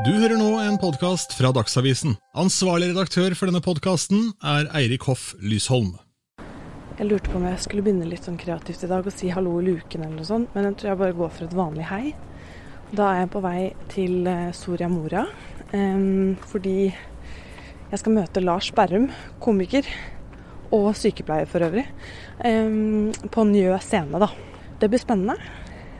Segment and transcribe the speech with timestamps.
[0.00, 2.14] Du hører nå en podkast fra Dagsavisen.
[2.40, 5.90] Ansvarlig redaktør for denne podkasten er Eirik Hoff Lysholm.
[6.96, 9.58] Jeg lurte på om jeg skulle begynne litt sånn kreativt i dag og si hallo
[9.60, 12.14] i luken eller noe sånt, men jeg tror jeg bare går for et vanlig hei.
[12.96, 13.58] Da er jeg på vei
[13.92, 15.26] til eh, Soria Moria
[15.76, 19.10] em, fordi jeg skal møte Lars Berrum,
[19.44, 19.84] komiker
[20.72, 21.84] og sykepleier for øvrig,
[22.48, 24.30] em, på Njø scene, da.
[24.80, 25.36] Det blir spennende.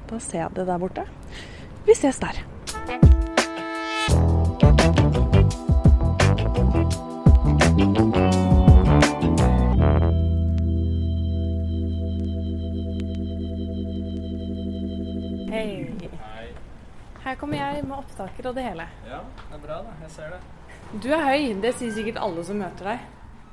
[0.08, 1.04] Da ser jeg det der borte.
[1.84, 2.40] Vi ses der.
[17.32, 18.84] Her kommer jeg med opptaker og det hele.
[19.08, 19.92] Ja, det er bra, da.
[20.02, 20.40] Jeg ser det.
[21.00, 23.06] Du er høy, det sier sikkert alle som møter deg.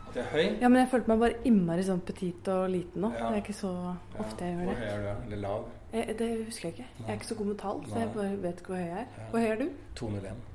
[0.09, 0.57] At jeg er høy?
[0.65, 3.13] Ja, men jeg følte meg bare innmari sånn petit og liten nå.
[3.15, 3.29] Ja.
[3.29, 3.71] Det er ikke så
[4.19, 4.73] ofte jeg gjør det.
[4.73, 5.23] Hvor høy er du?
[5.29, 5.63] Eller lav?
[5.93, 6.89] Jeg, det husker jeg ikke.
[6.97, 9.25] Jeg er ikke så god med tall, så jeg bare vet hvor høy jeg er.
[9.29, 9.65] Hvor høy er du?
[10.01, 10.45] 201.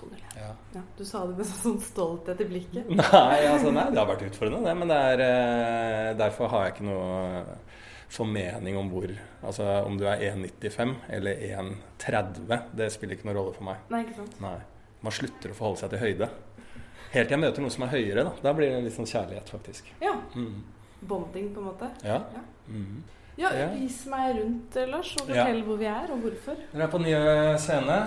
[0.00, 0.36] 201.
[0.42, 0.52] Ja.
[0.74, 2.90] Ja, du sa det med sånn stolthet i blikket.
[3.04, 4.78] Nei, altså, nei, det har vært utfordrende, det.
[4.82, 7.44] Men det er, eh, derfor har jeg ikke noe
[8.08, 9.10] formening om hvor
[9.44, 13.82] Altså om du er 1,95 eller 1,30, det spiller ikke noen rolle for meg.
[13.92, 14.40] Nei, ikke sant?
[14.42, 14.56] Nei.
[15.04, 16.28] Man slutter å forholde seg til høyde.
[17.12, 18.32] Helt til jeg møter noen som er høyere, da.
[18.42, 19.86] Da blir det litt sånn kjærlighet, faktisk.
[20.02, 20.16] Ja.
[20.34, 20.64] Mm.
[21.08, 21.88] Bonding, på en måte.
[22.02, 22.18] Ja.
[22.34, 22.42] Ja.
[22.68, 22.98] Mm.
[23.38, 25.44] Ja, vis meg rundt, eh, Lars, og Ja.
[25.62, 26.56] hvor vi er, og hvorfor.
[26.72, 27.98] Dere er på nye scene.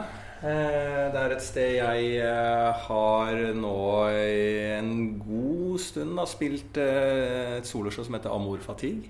[0.43, 6.77] Eh, Det er et sted jeg eh, har nå i en god stund da, spilt
[6.77, 9.09] et soloshow som heter Amor Fatigue.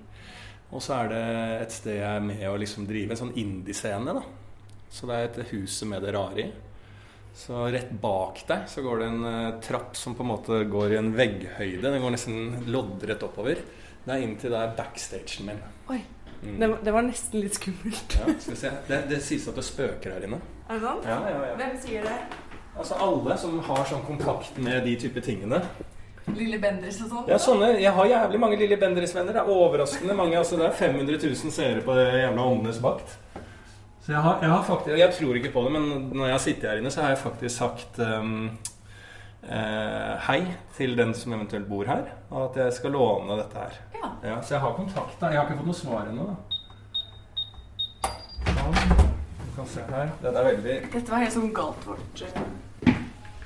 [0.72, 1.22] Og så er det
[1.66, 4.14] et sted jeg er med å liksom drive en sånn indie-scene.
[4.16, 4.22] da.
[4.92, 6.50] Så det er et Huset med det rare i.
[7.36, 10.92] Så rett bak deg så går det en eh, trapp som på en måte går
[10.92, 11.80] i en vegghøyde.
[11.84, 13.60] Den går nesten loddrett oppover.
[14.04, 15.62] Det er inn til der backstagen min.
[15.92, 16.00] Oi,
[16.42, 16.56] Mm.
[16.58, 18.14] det, var- det var nesten litt skummelt.
[18.18, 18.70] Ja, skal vi se.
[18.88, 20.40] Det, det sies at det spøker her inne.
[20.68, 21.04] Er det sant?
[21.06, 21.54] Ja, ja, ja.
[21.60, 22.16] Hvem sier det?
[22.74, 25.60] Altså alle som har sånn kontakt med de type tingene.
[26.30, 27.24] Lille Bendris og sånn?
[27.28, 29.34] Ja, sånne, Jeg har jævlig mange Lille Bendris-venner.
[29.34, 30.38] Det er overraskende mange.
[30.38, 33.16] altså Det er 500 000 seere på det jævla Åndenes makt.
[34.02, 36.42] Så jeg har, jeg har faktisk, jeg tror ikke på det, men når jeg har
[36.42, 38.48] sittet her inne, så har jeg faktisk sagt um,
[39.46, 40.40] uh, hei
[40.76, 43.78] til den som eventuelt bor her, og at jeg skal låne dette her.
[43.94, 44.10] Ja.
[44.30, 45.20] Ja, så jeg har kontakt.
[45.20, 45.30] da.
[45.30, 46.26] Jeg har ikke fått noe svar ennå.
[46.32, 46.34] da.
[48.50, 48.74] Sånn.
[49.42, 50.10] Du kan se her.
[50.22, 52.26] Dette er veldig Dette var helt sånn galt vårt.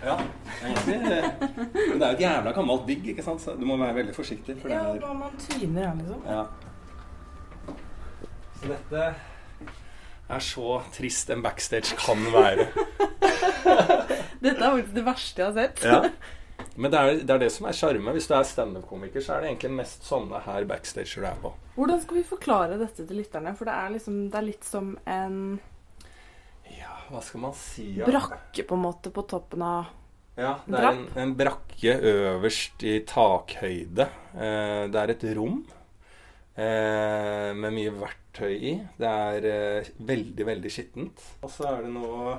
[0.06, 0.14] Ja,
[0.62, 1.00] egentlig.
[1.00, 3.42] Men det er jo et jævla gammelt bygg, ikke sant?
[3.42, 4.54] Så du må være veldig forsiktig.
[4.60, 6.22] For det Ja, er, hva man tryner her, liksom.
[6.30, 6.44] ja.
[8.60, 9.02] Så dette
[10.36, 12.68] er så trist en backstage kan være.
[14.42, 15.84] Dette er faktisk det verste jeg har sett.
[15.86, 16.00] Ja.
[16.76, 18.12] Men det er, det er det som er sjarme.
[18.16, 21.52] Hvis du er standup-komiker, så er det egentlig mest sånne her backstager du er på.
[21.76, 23.52] Hvordan skal vi forklare dette til lytterne?
[23.56, 25.38] For det er, liksom, det er litt som en
[27.10, 27.86] hva skal man si?
[28.00, 28.06] Ja?
[28.08, 29.92] brakke på en måte på toppen av
[30.36, 34.04] Ja, det er en, en brakke øverst i takhøyde.
[34.36, 35.62] Eh, det er et rom
[36.56, 38.74] eh, med mye verktøy i.
[39.00, 41.24] Det er eh, veldig, veldig skittent.
[41.40, 42.36] Og så er det noe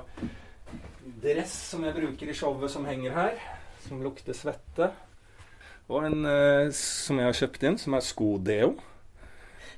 [1.24, 3.42] dress som jeg bruker i showet som henger her,
[3.88, 4.92] som lukter svette.
[5.88, 8.74] Og en eh, som jeg har kjøpt inn, som er skodeo.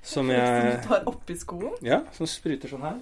[0.02, 1.74] Som jeg Som du tar oppi skoen.
[1.84, 3.00] ja, som spruter sånn her.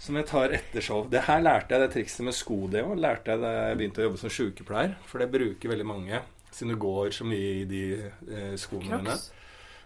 [0.00, 1.04] Som jeg tar etter show.
[1.12, 2.94] Det her lærte jeg det trikset med skodeo.
[2.96, 4.94] Lærte jeg da jeg begynte å jobbe som sykepleier.
[5.10, 6.22] For det bruker veldig mange.
[6.50, 9.18] Siden du går så mye i de eh, skoene dine.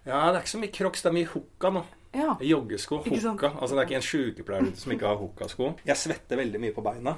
[0.05, 1.03] Ja, det er ikke så mye crocs.
[1.03, 1.85] Det er mye hooka nå.
[2.15, 2.37] Ja.
[2.47, 3.03] Joggesko.
[3.03, 3.51] hukka.
[3.59, 5.73] Altså det er ikke en sykepleier som ikke har hookasko.
[5.89, 7.17] Jeg svetter veldig mye på beina.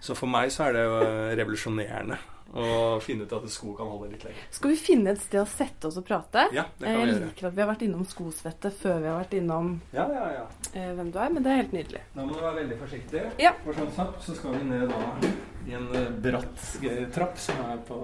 [0.00, 2.16] Så for meg så er det jo eh, revolusjonerende
[2.50, 4.46] å finne ut at sko kan holde litt lenger.
[4.50, 6.48] Skal vi finne et sted å sette oss og prate?
[6.56, 7.12] Ja, det kan vi gjøre.
[7.14, 10.26] Jeg liker at vi har vært innom skosvette før vi har vært innom Ja, ja,
[10.34, 10.44] ja.
[10.74, 12.02] eh, hvem du er, men det er helt nydelig.
[12.16, 13.22] Da må du være veldig forsiktig.
[13.42, 13.54] Ja.
[13.62, 15.32] For sånn satt, så skal vi ned da
[15.70, 18.02] i en eh, bratt eh, trapp som er på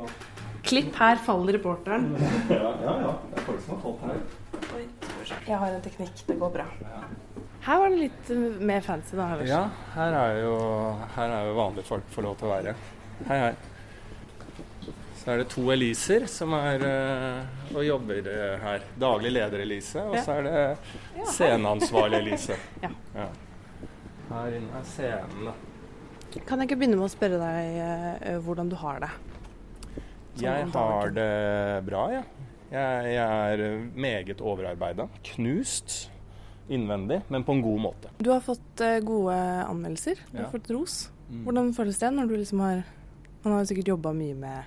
[0.66, 2.08] Klipp her faller reporteren.
[2.50, 3.12] Ja, ja, ja.
[3.30, 4.24] Det er folk som har falt her.
[5.46, 6.64] Jeg har en teknikk, det går bra.
[6.82, 7.04] Ja.
[7.66, 8.28] Her var det litt
[8.66, 9.28] mer fancy da.
[9.34, 9.50] Ellers.
[9.50, 9.62] Ja,
[9.94, 10.52] her er jo
[11.16, 12.74] her er jo vanlige folk får lov til å være.
[13.26, 13.54] Hei, hei.
[15.26, 18.84] Så er det to Eliser som er uh, og jobber uh, her.
[19.02, 20.22] Daglig leder Elise, og Ja.
[20.22, 20.52] så er det
[21.16, 22.54] Ja, sceneansvarlig Elise.
[23.16, 23.26] Ja.
[24.30, 25.48] Her inne er scenen.
[25.48, 25.54] da.
[26.46, 29.10] Kan jeg ikke begynne med å spørre deg uh, hvordan du har det?
[30.36, 32.22] Som Jeg har det bra, ja.
[32.70, 33.64] Jeg, jeg er
[33.94, 35.08] meget overarbeida.
[35.32, 36.10] Knust
[36.70, 38.10] innvendig, men på en god måte.
[38.18, 39.34] Du har fått gode
[39.66, 40.22] anmeldelser.
[40.30, 40.44] Du Ja.
[40.44, 41.10] har fått ros.
[41.30, 41.42] Mm.
[41.46, 42.84] Hvordan føles det når du liksom har
[43.44, 44.64] Man har jo sikkert jobba mye med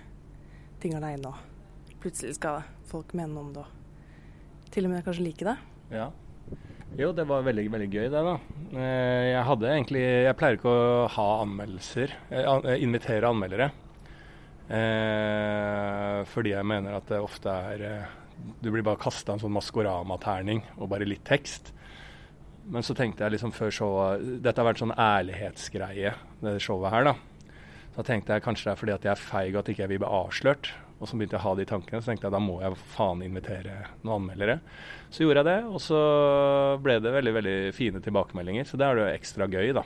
[0.82, 5.26] ting aleine, og plutselig skal folk mene noe om det, og til og med kanskje
[5.26, 5.58] like det.
[5.94, 6.10] Ja.
[6.98, 8.36] Jo, det var veldig, veldig gøy, det, da.
[8.74, 12.14] Eh, jeg hadde egentlig Jeg pleier ikke å ha anmeldelser.
[12.34, 13.70] Eh, invitere anmeldere.
[14.70, 18.10] Eh, fordi jeg mener at det ofte er eh,
[18.62, 21.74] Du blir bare kasta en sånn Maskorama-terning og bare litt tekst.
[22.70, 27.10] Men så tenkte jeg liksom før showet Dette har vært sånn ærlighetsgreie, det showet her,
[27.10, 27.16] da.
[28.00, 29.92] Så tenkte jeg kanskje det er fordi at jeg er feig og at ikke jeg
[29.92, 30.70] vil bli avslørt.
[31.00, 33.22] Og så begynte jeg å ha de tankene, så tenkte jeg da må jeg faen
[33.24, 33.74] invitere
[34.04, 34.56] noen anmeldere.
[35.12, 36.00] Så gjorde jeg det, og så
[36.84, 38.68] ble det veldig veldig fine tilbakemeldinger.
[38.68, 39.84] Så det er det jo ekstra gøy, da.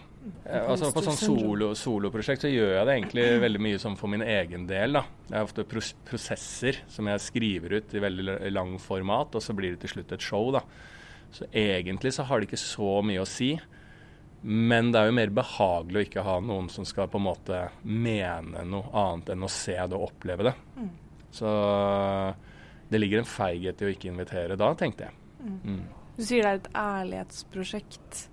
[0.62, 4.26] Altså På sånn solo, soloprosjekt så gjør jeg det egentlig veldig mye som for min
[4.26, 4.98] egen del.
[5.02, 5.06] da.
[5.30, 9.58] Det er ofte pros prosesser som jeg skriver ut i veldig lang format, og så
[9.58, 10.62] blir det til slutt et show, da.
[11.34, 13.56] Så egentlig så har det ikke så mye å si.
[14.44, 17.60] Men det er jo mer behagelig å ikke ha noen som skal på en måte
[17.88, 20.54] mene noe annet enn å se det og oppleve det.
[20.76, 20.90] Mm.
[21.34, 21.52] Så
[22.92, 25.16] det ligger en feighet i å ikke invitere da, tenkte jeg.
[25.40, 25.56] Mm.
[25.64, 25.80] Mm.
[26.18, 28.26] Du sier det er et ærlighetsprosjekt.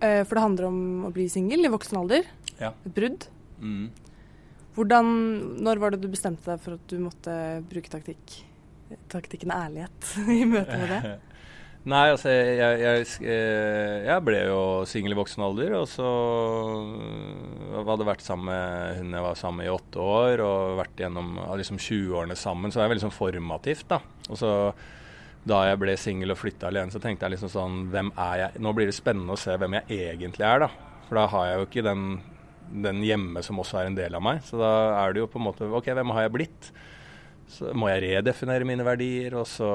[0.00, 2.26] Uh, for det handler om å bli singel i voksen alder.
[2.56, 2.72] Ja.
[2.88, 3.28] Et brudd.
[3.60, 3.92] Mm.
[4.74, 5.12] Hvordan,
[5.62, 7.36] når var det du bestemte deg for at du måtte
[7.70, 8.40] bruke taktikk?
[9.10, 11.14] taktikken ærlighet i møte med det?
[11.84, 17.82] Nei, altså jeg, jeg, eh, jeg, ble jo singel i voksen alder, og så øh,
[17.84, 21.34] hadde vært sammen med hun jeg var sammen med i åtte år, og vært gjennom
[21.60, 24.00] liksom 20-årene sammen, så det er veldig sånn formativt, da.
[24.30, 24.54] Og så
[25.44, 28.62] da jeg ble singel og flytta alene, så tenkte jeg liksom sånn Hvem er jeg?
[28.64, 30.70] Nå blir det spennende å se hvem jeg egentlig er, da.
[31.04, 32.06] For da har jeg jo ikke den,
[32.86, 34.40] den hjemme som også er en del av meg.
[34.48, 34.72] Så da
[35.02, 36.72] er det jo på en måte OK, hvem har jeg blitt?
[37.50, 39.70] Så må jeg redefinere mine verdier, og så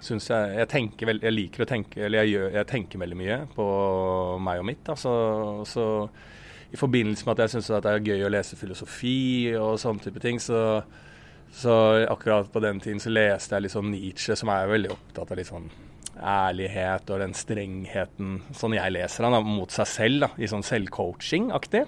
[0.00, 3.18] syns jeg Jeg tenker veld, jeg liker å tenke Eller jeg, gjør, jeg tenker veldig
[3.20, 3.66] mye på
[4.40, 4.82] meg og mitt.
[4.86, 4.96] Da.
[5.00, 5.12] Så,
[5.68, 5.86] så
[6.70, 10.22] i forbindelse med at jeg syns det er gøy å lese filosofi og sånne type
[10.22, 10.80] ting, så,
[11.50, 11.76] så,
[12.06, 15.40] akkurat på den tiden så leste jeg litt sånn Nietzsche, som er veldig opptatt av
[15.40, 15.66] litt sånn
[16.20, 21.86] ærlighet og den strengheten, sånn jeg leser han, mot seg selv, da, i sånn selvcoaching-aktig.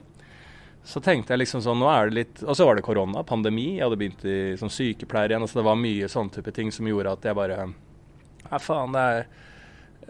[0.84, 3.76] Så tenkte jeg liksom sånn, nå er det litt Og så var det korona, pandemi.
[3.76, 5.44] Jeg hadde begynt i, som sykepleier igjen.
[5.46, 7.58] Altså Det var mye sånne type ting som gjorde at jeg bare
[8.50, 9.22] ja, faen, det er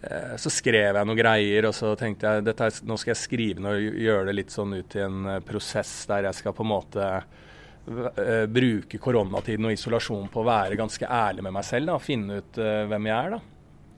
[0.02, 3.62] eh, så skrev jeg noen greier, og så tenkte jeg dette, nå skal jeg skrive
[3.62, 6.64] noe og gjøre det litt sånn ut til en eh, prosess der jeg skal på
[6.64, 11.92] en måte uh, bruke koronatiden og isolasjon på å være ganske ærlig med meg selv
[11.92, 13.36] da, finne ut uh, hvem jeg er.
[13.36, 13.42] da.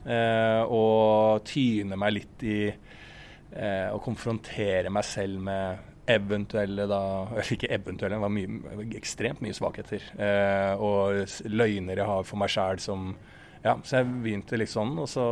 [0.04, 2.58] Uh, og tyne meg litt i
[3.54, 7.02] å konfrontere meg selv med eventuelle da
[7.32, 10.04] Eller ikke eventuelle, det var mye, ekstremt mye svakheter.
[10.78, 13.14] og løgner jeg har for meg sjæl som
[13.64, 15.24] ja, så jeg begynte litt sånn, og så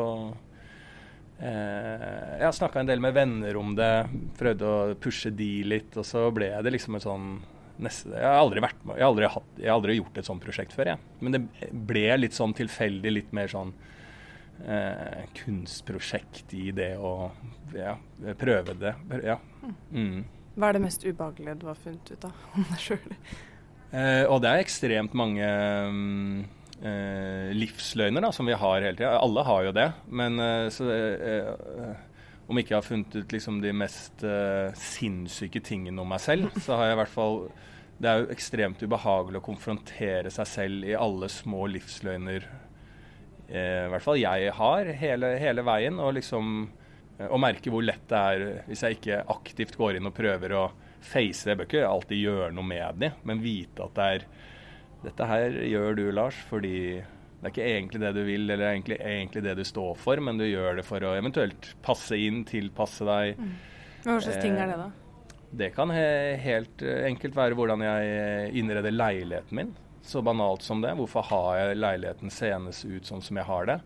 [1.36, 4.06] eh, Jeg snakka en del med venner om det,
[4.38, 7.26] prøvde å pushe de litt, og så ble det liksom en sånn
[7.82, 10.28] neste, jeg, har aldri vært med, jeg, har aldri hatt, jeg har aldri gjort et
[10.28, 11.10] sånt prosjekt før, jeg.
[11.20, 13.74] Men det ble litt sånn tilfeldig, litt mer sånn
[14.64, 17.14] eh, kunstprosjekt i det å
[17.76, 17.98] ja,
[18.40, 18.94] prøve det.
[19.26, 19.36] Ja.
[19.92, 20.22] Mm.
[20.54, 23.16] Hva er det mest ubehagelige du har funnet ut av om deg sjøl?
[23.92, 25.48] Eh, og det er ekstremt mange
[25.88, 26.44] um,
[26.80, 29.18] eh, livsløgner da, som vi har hele tida.
[29.20, 29.88] Alle har jo det.
[30.08, 31.92] Men eh, så, eh,
[32.48, 36.52] om ikke jeg har funnet ut liksom, de mest eh, sinnssyke tingene om meg selv,
[36.64, 37.38] så har jeg i hvert fall
[38.02, 42.48] Det er jo ekstremt ubehagelig å konfrontere seg selv i alle små livsløgner
[43.46, 46.00] eh, i hvert fall jeg har, hele, hele veien.
[46.02, 46.81] Og liksom eh,
[47.28, 50.64] og merke hvor lett det er hvis jeg ikke aktivt går inn og prøver å
[51.02, 51.52] face det.
[51.52, 54.26] Jeg bør ikke alltid gjøre noe med det, men vite at det er
[55.02, 56.76] dette her gjør du, Lars, fordi
[57.42, 60.38] det er ikke egentlig det du vil, eller egentlig, egentlig det du står for, men
[60.38, 63.34] du gjør det for å eventuelt passe inn, tilpasse deg.
[63.34, 63.54] Mm.
[64.04, 64.90] Hva slags ting er det, da?
[65.52, 66.04] Det kan he
[66.40, 69.74] helt enkelt være hvordan jeg eh, innreder leiligheten min.
[70.06, 70.94] Så banalt som det.
[70.98, 73.76] Hvorfor har jeg leiligheten senest ut sånn som jeg har det?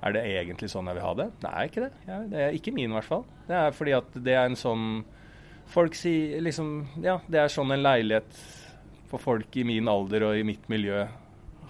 [0.00, 1.28] Er det egentlig sånn jeg vil ha det?
[1.44, 1.90] Nei, ikke det.
[2.08, 3.24] Ja, det er ikke min, i hvert fall.
[3.48, 4.86] Det er fordi at det er en sånn
[5.70, 6.70] Folk sier liksom
[7.04, 8.38] Ja, det er sånn en leilighet
[9.10, 11.04] for folk i min alder og i mitt miljø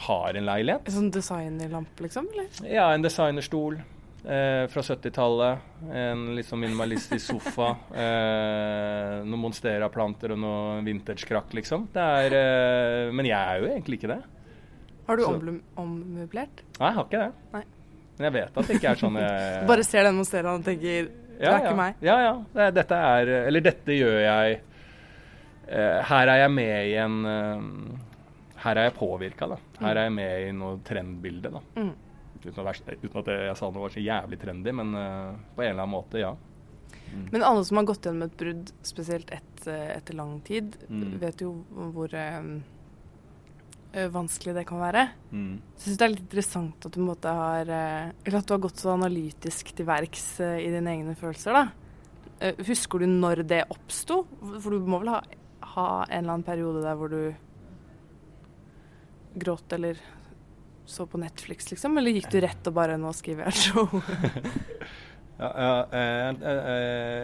[0.00, 0.88] har en leilighet.
[0.88, 2.28] En sånn designerlamp, liksom?
[2.32, 2.48] eller?
[2.68, 5.66] Ja, en designerstol eh, fra 70-tallet.
[5.92, 7.74] En litt sånn minimalistisk sofa.
[8.00, 11.88] Eh, noen Monstera-planter og noe vintage-krakk, liksom.
[11.92, 14.20] Det er, eh, men jeg er jo egentlig ikke det.
[15.08, 16.62] Har du ommøblert?
[16.78, 17.44] Nei, jeg har ikke det.
[17.56, 17.64] Nei.
[18.20, 21.08] Men jeg vet at det ikke er sånn jeg Bare ser den Monsteraen og tenker
[21.40, 22.02] det ja, er ikke meg.
[22.04, 22.66] Ja, ja.
[22.76, 24.58] Dette er Eller dette gjør jeg
[25.70, 29.58] Uh, her er jeg med i en uh, Her er jeg påvirka, da.
[29.78, 31.60] Her er jeg med i noe trendbilde, da.
[31.78, 31.92] Mm.
[32.40, 35.70] Uten, at, uten, at, jeg sa noe var så jævlig trendy, men uh, på en
[35.70, 36.34] eller annen måte, ja.
[37.12, 37.28] Mm.
[37.30, 41.14] Men alle som har gått gjennom et brudd, spesielt et, etter lang tid, mm.
[41.22, 41.54] vet jo
[41.94, 42.18] hvor
[43.92, 45.04] vanskelig det kan være.
[45.34, 45.58] Mm.
[45.74, 48.82] Så jeg syns det er litt interessant at du, har, eller at du har gått
[48.82, 51.58] så analytisk til verks uh, i dine egne følelser.
[51.58, 52.54] da.
[52.68, 54.22] husker du når det oppsto?
[54.60, 55.20] For du må vel ha,
[55.74, 57.34] ha, en eller annen periode der hvor du
[59.40, 59.98] gråt eller
[60.90, 61.98] så på Netflix, liksom?
[61.98, 64.02] Eller gikk du rett og bare 'nå skriver jeg et show'?
[65.40, 66.72] Ja, eh, eh,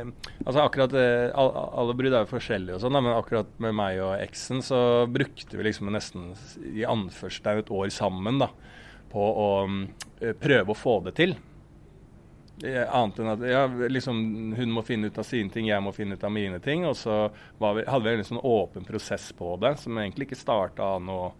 [0.00, 0.06] eh,
[0.46, 4.14] altså akkurat eh, Alle brudd er jo forskjellige, og sånn, men akkurat med meg og
[4.22, 4.78] eksen så
[5.12, 6.30] brukte vi liksom nesten
[6.72, 8.48] i anførselstegn et år sammen da,
[9.12, 9.82] på å um,
[10.40, 11.36] prøve å få det til.
[12.64, 14.22] Annet enn at ja, liksom,
[14.56, 16.86] hun må finne ut av sine ting, jeg må finne ut av mine ting.
[16.88, 20.94] Og så vi, hadde vi en sånn åpen prosess på det, som egentlig ikke starta
[21.04, 21.34] noe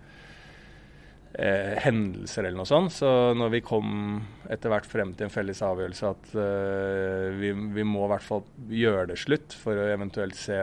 [1.38, 2.94] eh, hendelser eller noe sånt.
[2.96, 4.18] Så når vi kom
[4.50, 8.44] etter hvert frem til en felles avgjørelse at eh, vi, vi, må i hvert fall
[8.72, 10.60] gjøre det slutt for å eventuelt se,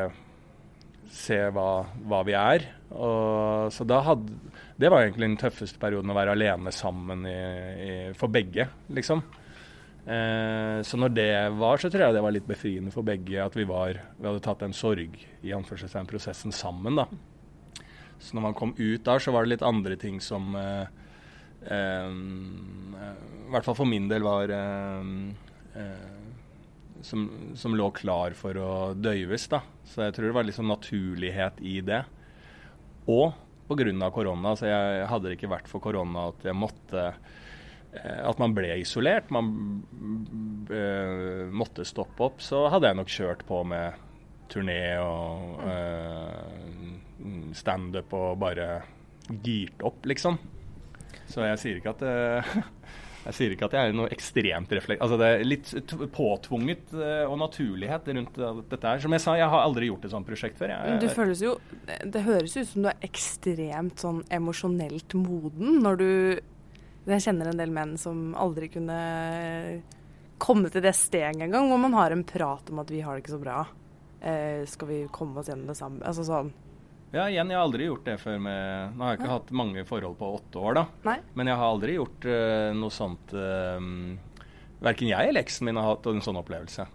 [1.13, 1.69] se hva,
[2.07, 2.67] hva, vi er.
[2.93, 4.35] Og, så da hadde
[4.77, 7.39] Det var egentlig den tøffeste perioden å være alene sammen i,
[7.87, 9.23] i, for begge, liksom.
[10.03, 13.53] Eh, så når det var, så tror jeg det var litt befriende for begge at
[13.55, 15.53] vi, var, vi hadde tatt en sorg i
[16.09, 16.99] prosessen sammen.
[16.99, 17.07] da.
[18.23, 20.87] Så når man kom ut der, så var det litt andre ting som eh,
[21.67, 25.09] eh, I hvert fall for min del var eh,
[25.81, 26.19] eh,
[27.03, 27.25] som,
[27.59, 29.49] som, lå klar for å døyves.
[29.51, 29.59] da.
[29.83, 32.03] Så jeg tror det var litt sånn naturlighet i det.
[33.11, 33.33] Og
[33.67, 34.11] pga.
[34.15, 34.55] korona.
[34.55, 38.71] Så jeg hadde det ikke vært for korona at jeg måtte eh, at man ble
[38.79, 39.51] isolert, man
[41.53, 43.99] måtte stoppe opp, så hadde jeg nok kjørt på med
[44.53, 46.83] turné og uh,
[47.57, 48.67] standup og bare
[49.43, 50.37] girt opp, liksom.
[51.29, 52.55] Så jeg sier ikke at uh,
[53.27, 55.01] jeg sier ikke at jeg er noe ekstremt reflekt...
[55.03, 55.71] Altså det er litt
[56.15, 58.39] påtvunget uh, og naturlighet rundt
[58.71, 59.03] dette her.
[59.03, 60.75] Som jeg sa, jeg har aldri gjort et sånt prosjekt før.
[60.75, 61.57] Jeg, du føles jo
[61.87, 66.09] Det høres ut som du er ekstremt sånn emosjonelt moden når du
[67.09, 68.99] Jeg kjenner en del menn som aldri kunne
[70.43, 73.23] komme til det steget engang, hvor man har en prat om at vi har det
[73.23, 73.61] ikke så bra
[74.23, 76.03] eh, skal vi komme oss gjennom det sammen?
[76.07, 76.51] Altså sånn.
[77.13, 79.33] Ja, igjen, jeg har aldri gjort det før med Nå har jeg ikke Nei.
[79.35, 80.83] hatt mange forhold på åtte år, da.
[81.05, 81.19] Nei.
[81.37, 84.47] Men jeg har aldri gjort uh, noe sånt uh, eh,
[84.83, 86.87] Verken jeg eller eksen min har hatt en sånn opplevelse.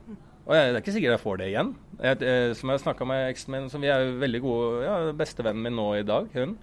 [0.48, 1.70] Og jeg, det er ikke sikkert jeg får det igjen.
[2.02, 4.98] Jeg, uh, som jeg har snakka med eksen min, som vi er veldig gode ja,
[5.22, 6.58] Bestevennen min nå i dag, hun.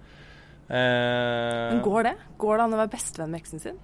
[0.66, 2.16] Men går det?
[2.42, 3.76] Går det an å være bestevenn med eksen sin?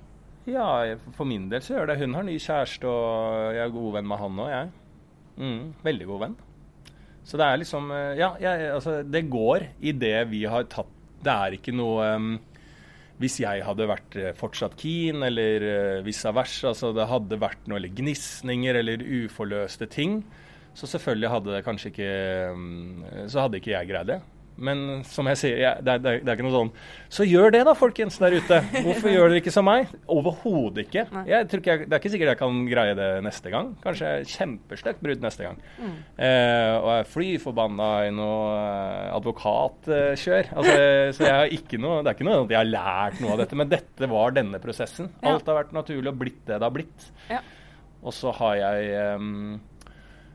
[0.51, 0.67] Ja,
[1.15, 2.01] for min del så gjør det.
[2.03, 4.73] Hun har ny kjæreste, og jeg er god venn med han òg, jeg.
[5.39, 6.41] Mm, veldig god venn.
[7.27, 10.91] Så det er liksom eh, Ja, jeg, altså, det går i det vi har tatt
[11.23, 12.33] Det er ikke noe um,
[13.23, 17.69] Hvis jeg hadde vært eh, fortsatt keen, eller uh, vice versa, altså det hadde vært
[17.71, 20.23] noe eller gnisninger eller uforløste ting,
[20.75, 22.13] så selvfølgelig hadde det kanskje ikke
[22.57, 24.21] um, Så hadde ikke jeg greid det.
[24.57, 26.71] Men som jeg sier, jeg, det, er, det, er, ikke noe sånn
[27.13, 28.59] Så gjør det da, folkens der ute.
[28.85, 29.91] Hvorfor gjør dere ikke som meg?
[30.13, 31.07] Overhodet ikke.
[31.29, 33.73] Jeg ikke jeg, det er ikke sikkert jeg kan greie det neste gang.
[33.85, 35.59] Kanskje kjempestygt brudd neste gang.
[35.79, 35.97] Mm.
[36.29, 40.53] Eh, og jeg er fly forbanna i noe eh, advokatkjør.
[40.53, 40.77] Altså,
[41.17, 43.43] så jeg har ikke noe, det er ikke noe at jeg har lært noe av
[43.45, 45.11] dette, men dette var denne prosessen.
[45.25, 47.11] Alt har vært naturlig og blitt det det har blitt.
[47.31, 47.43] Ja.
[48.03, 49.61] Og så har jeg um,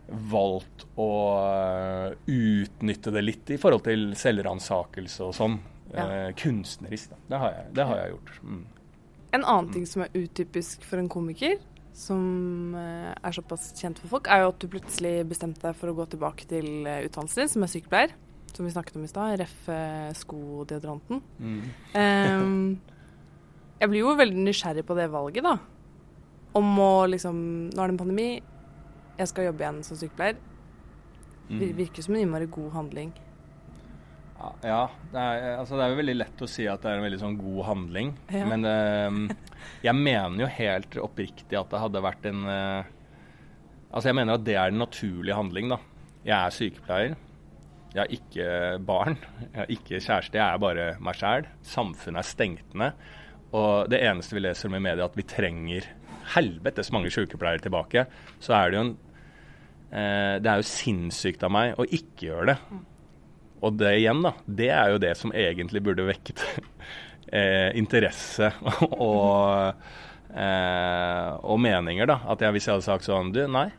[0.08, 5.58] valgt å uh, utnytte det litt i forhold til selvransakelse og sånn.
[5.94, 6.06] Ja.
[6.08, 7.14] Uh, kunstnerisk.
[7.14, 7.20] Da.
[7.28, 8.36] Det, har jeg, det har jeg gjort.
[8.44, 8.62] Mm.
[9.38, 11.58] En annen ting som er utypisk for en komiker,
[11.98, 15.92] som uh, er såpass kjent for folk, er jo at du plutselig bestemte deg for
[15.92, 18.18] å gå tilbake til utdannelsen din, som er sykepleier.
[18.56, 19.36] Som vi snakket om i stad.
[19.42, 19.58] Ref.
[20.18, 21.20] skodeodoranten.
[21.38, 21.58] Mm.
[21.94, 22.78] um,
[23.78, 25.58] jeg blir jo veldig nysgjerrig på det valget, da.
[26.58, 27.36] Om å liksom
[27.70, 28.30] Nå er det en pandemi
[29.18, 30.38] jeg skal jobbe igjen som sykepleier.
[31.48, 33.14] Det Virker som en innmari god handling.
[34.38, 37.06] Ja, det er, altså det er jo veldig lett å si at det er en
[37.08, 38.12] veldig sånn god handling.
[38.30, 38.44] Ja.
[38.46, 39.56] Men uh,
[39.86, 42.94] jeg mener jo helt oppriktig at det hadde vært en uh,
[43.88, 45.78] Altså jeg mener at det er en naturlig handling, da.
[46.28, 47.14] Jeg er sykepleier.
[47.94, 48.48] Jeg har ikke
[48.84, 49.16] barn.
[49.46, 50.36] Jeg har ikke kjæreste.
[50.36, 51.48] Jeg er bare meg sjæl.
[51.66, 53.00] Samfunnet er stengt ned.
[53.56, 55.88] Og det eneste vi leser om i media, at vi trenger
[56.36, 58.04] helvetes mange sykepleiere tilbake,
[58.44, 59.07] så er det jo en Eh,
[59.88, 62.58] det er jo sinnssykt av meg å ikke gjøre det.
[63.65, 66.44] Og det igjen, da, det er jo det som egentlig burde vekket
[67.34, 68.51] eh, interesse
[68.91, 69.79] og,
[70.34, 72.20] eh, og meninger, da.
[72.29, 73.70] At jeg, hvis jeg hadde sagt sånn Du, nei,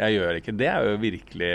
[0.00, 0.70] jeg gjør ikke det.
[0.70, 1.52] er jo virkelig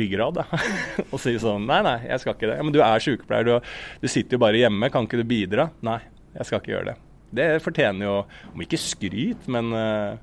[0.00, 0.62] ryggrad, da.
[1.14, 2.58] Å si sånn Nei, nei, jeg skal ikke det.
[2.58, 3.70] Ja, men du er sykepleier, du,
[4.02, 4.90] du sitter jo bare hjemme.
[4.92, 5.70] Kan ikke du bidra?
[5.86, 6.00] Nei,
[6.34, 6.98] jeg skal ikke gjøre det.
[7.30, 8.14] Det fortjener jo,
[8.50, 10.18] om ikke skryt, men uh,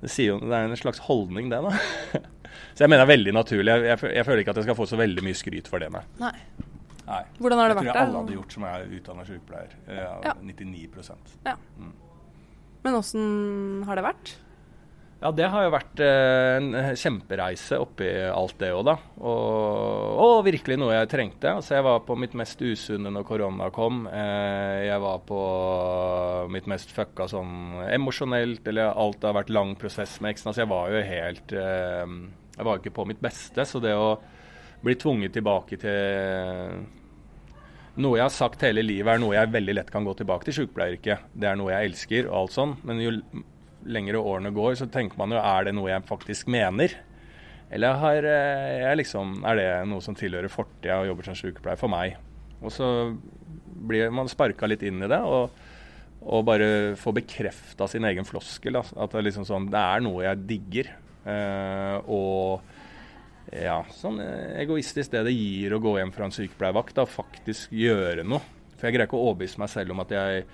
[0.00, 2.20] det, jo, det, er en slags holdning, det, da.
[2.74, 3.70] Så jeg mener det er veldig naturlig.
[3.70, 5.90] Jeg, jeg, jeg, føler ikke at jeg skal få så veldig mye skryt for det.
[6.20, 6.34] Nei.
[7.10, 7.22] Nei.
[7.38, 9.74] Hvordan har det jeg vært tror jeg alle hadde gjort som er utdanna sykepleier.
[9.90, 10.34] Ja, Ja.
[10.40, 10.86] 99
[12.84, 13.24] Men åssen
[13.88, 14.34] har det vært?
[15.20, 18.94] Ja, det har jo vært eh, en kjempereise oppi alt det òg, da.
[19.20, 21.50] Og, og virkelig noe jeg trengte.
[21.58, 24.06] Altså, jeg var på mitt mest usunne når korona kom.
[24.08, 25.40] Eh, jeg var på
[26.56, 30.54] mitt mest fucka sånn emosjonelt, eller alt det har vært lang prosess med eksen.
[30.54, 32.16] Altså, jeg var jo helt eh,
[32.56, 33.68] Jeg var ikke på mitt beste.
[33.68, 34.14] Så det å
[34.80, 36.80] bli tvunget tilbake til
[38.00, 40.62] noe jeg har sagt hele livet, er noe jeg veldig lett kan gå tilbake til
[40.62, 41.28] sykepleieryrket.
[41.36, 42.78] Det er noe jeg elsker og alt sånn.
[42.88, 43.18] Men jo
[43.88, 46.94] lengre årene går, så tenker man jo er det noe jeg faktisk mener?
[47.70, 51.92] Eller har, eh, liksom, er det noe som tilhører fortida og jobber som sykepleier for
[51.92, 52.16] meg?
[52.60, 52.88] Og så
[53.88, 55.54] blir man sparka litt inn i det, og,
[56.20, 58.76] og bare får bekrefta sin egen floskel.
[58.76, 58.82] Da.
[58.96, 60.90] At det, er liksom sånn, det er noe jeg digger.
[61.30, 67.06] Eh, og ja, sånn egoistisk det det gir å gå hjem fra en sykepleiervakt, da,
[67.08, 68.42] faktisk gjøre noe.
[68.76, 70.44] For jeg greier ikke å overbevise meg selv om at jeg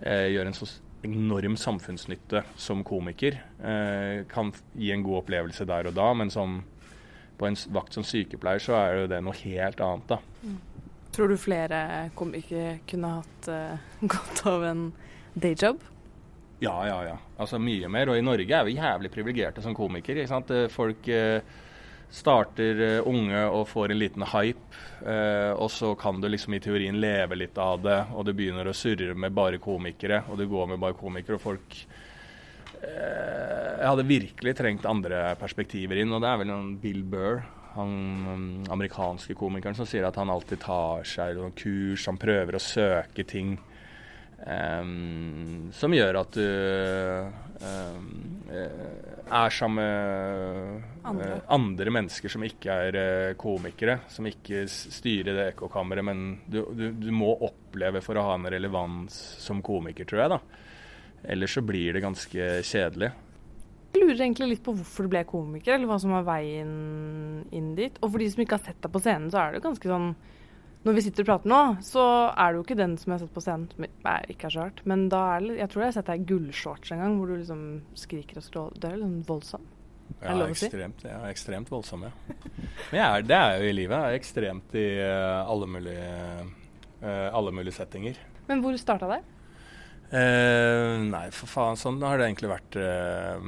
[0.00, 0.68] eh, gjør en så
[1.06, 3.38] enorm samfunnsnytte som komiker.
[3.62, 6.62] Eh, kan gi en god opplevelse der og da, men som
[7.38, 10.20] på en vakt som sykepleier så er jo det noe helt annet, da.
[11.14, 13.82] Tror du flere komikere kunne hatt uh,
[14.14, 14.86] godt av en
[15.34, 15.82] dayjob?
[16.62, 17.18] Ja, ja, ja.
[17.38, 18.10] Altså mye mer.
[18.10, 20.24] Og i Norge er vi jævlig privilegerte som komikere.
[20.24, 21.42] Eh, Folk eh,
[22.10, 26.62] starter eh, unge og får en liten hype, eh, og så kan du liksom i
[26.62, 30.46] teorien leve litt av det, og du begynner å surre med bare komikere, og du
[30.50, 31.80] går med bare komikere, og folk
[32.82, 37.44] eh, Jeg hadde virkelig trengt andre perspektiver inn, og det er vel noen Bill Burr,
[37.74, 37.94] han
[38.28, 42.62] um, amerikanske komikeren, som sier at han alltid tar seg noen kurs, han prøver å
[42.62, 43.56] søke ting.
[44.44, 46.42] Um, som gjør at du
[47.62, 48.08] um,
[48.50, 51.28] er sammen med Andre.
[51.38, 56.60] Uh, andre mennesker som ikke er uh, komikere, som ikke styrer det ekkokammeret, men du,
[56.76, 60.34] du, du må oppleve for å ha en relevans som komiker, tror jeg.
[60.34, 60.40] da.
[61.34, 63.14] Ellers så blir det ganske kjedelig.
[63.94, 66.70] Jeg lurer egentlig litt på hvorfor du ble komiker, eller hva som var veien
[67.54, 67.96] inn dit.
[68.02, 69.92] Og for de som ikke har sett deg på scenen, så er det jo ganske
[69.94, 70.08] sånn
[70.84, 73.22] Når vi sitter og prater nå, så er det jo ikke den som jeg har
[73.24, 73.86] sett på scenen, som
[74.34, 74.82] ikke er så rart.
[74.90, 77.30] Men da er det Jeg tror jeg har sett deg i gullshorts en gang, hvor
[77.30, 77.62] du liksom
[77.96, 78.76] skriker og skråler.
[78.76, 79.64] Du er liksom voldsom.
[80.20, 80.68] Ja, å si?
[80.68, 82.12] ekstremt, ja, ekstremt voldsom, ja.
[82.90, 83.96] Men jeg er, det er jo i livet.
[83.96, 86.10] Jeg er ekstremt i uh, alle mulige,
[87.00, 88.20] uh, alle mulige settinger.
[88.50, 89.22] Men hvor starta det?
[90.10, 91.78] Eh, nei, for faen.
[91.80, 93.46] Sånn har det egentlig vært eh,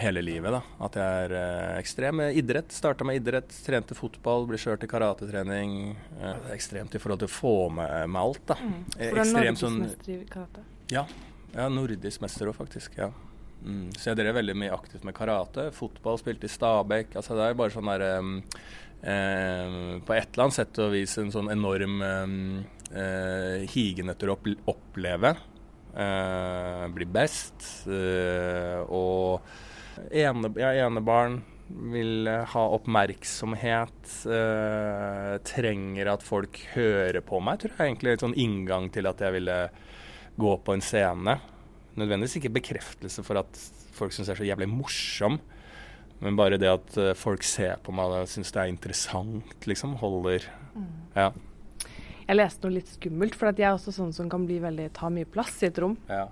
[0.00, 0.54] hele livet.
[0.54, 0.62] da.
[0.86, 2.22] At jeg er eh, ekstrem.
[2.34, 2.72] Idrett.
[2.74, 5.94] Starta med idrett, trente fotball, ble kjørt til karatetrening.
[6.20, 8.58] Eh, ekstremt i forhold til å få med, meg alt, da.
[8.62, 8.80] Mm.
[8.98, 10.64] Er ekstremt sånn i karate.
[10.92, 11.06] Ja,
[11.54, 12.98] ja nordisk mester òg, faktisk.
[13.00, 13.12] ja.
[13.64, 13.88] Mm.
[13.96, 15.70] Så jeg drev veldig mye aktivt med karate.
[15.72, 17.16] Fotball, spilte i Stabæk.
[17.16, 18.34] altså Det er bare sånn der um,
[19.00, 22.36] eh, På et eller annet sett og vis en sånn enorm um,
[22.92, 25.32] eh, higen etter å opp oppleve.
[25.96, 27.86] Eh, bli best.
[27.88, 29.40] eh, og
[30.10, 31.40] ene, er enebarn.
[31.94, 34.10] Vil eh, ha oppmerksomhet.
[34.28, 37.62] eh, trenger at folk hører på meg.
[37.62, 39.58] Tror jeg egentlig en sånn inngang til at jeg ville
[40.36, 41.38] gå på en scene.
[41.94, 45.38] Nødvendigvis ikke bekreftelse for at folk syns jeg er så jævlig morsom,
[46.18, 50.48] men bare det at folk ser på meg og syns det er interessant, liksom, holder.
[51.14, 51.28] Ja.
[52.28, 54.88] Jeg leste noe litt skummelt, for at jeg er også sånn som kan bli veldig,
[54.96, 55.96] ta mye plass i et rom.
[56.08, 56.26] ja.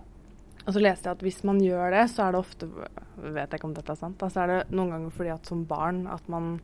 [0.63, 2.69] Og så leste jeg at hvis man gjør det, så er det ofte
[3.19, 4.15] Vet jeg ikke om dette er sant.
[4.21, 6.61] Da, så er det noen ganger fordi at som barn at man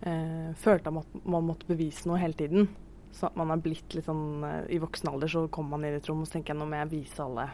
[0.00, 2.70] eh, følte at man måtte bevise noe hele tiden.
[3.12, 5.98] Så at man er blitt litt sånn eh, I voksen alder så kommer man inn
[5.98, 7.50] i et rom og så tenker jeg nå må jeg vise alle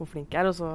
[0.00, 0.50] hvor flink jeg er.
[0.50, 0.72] Og så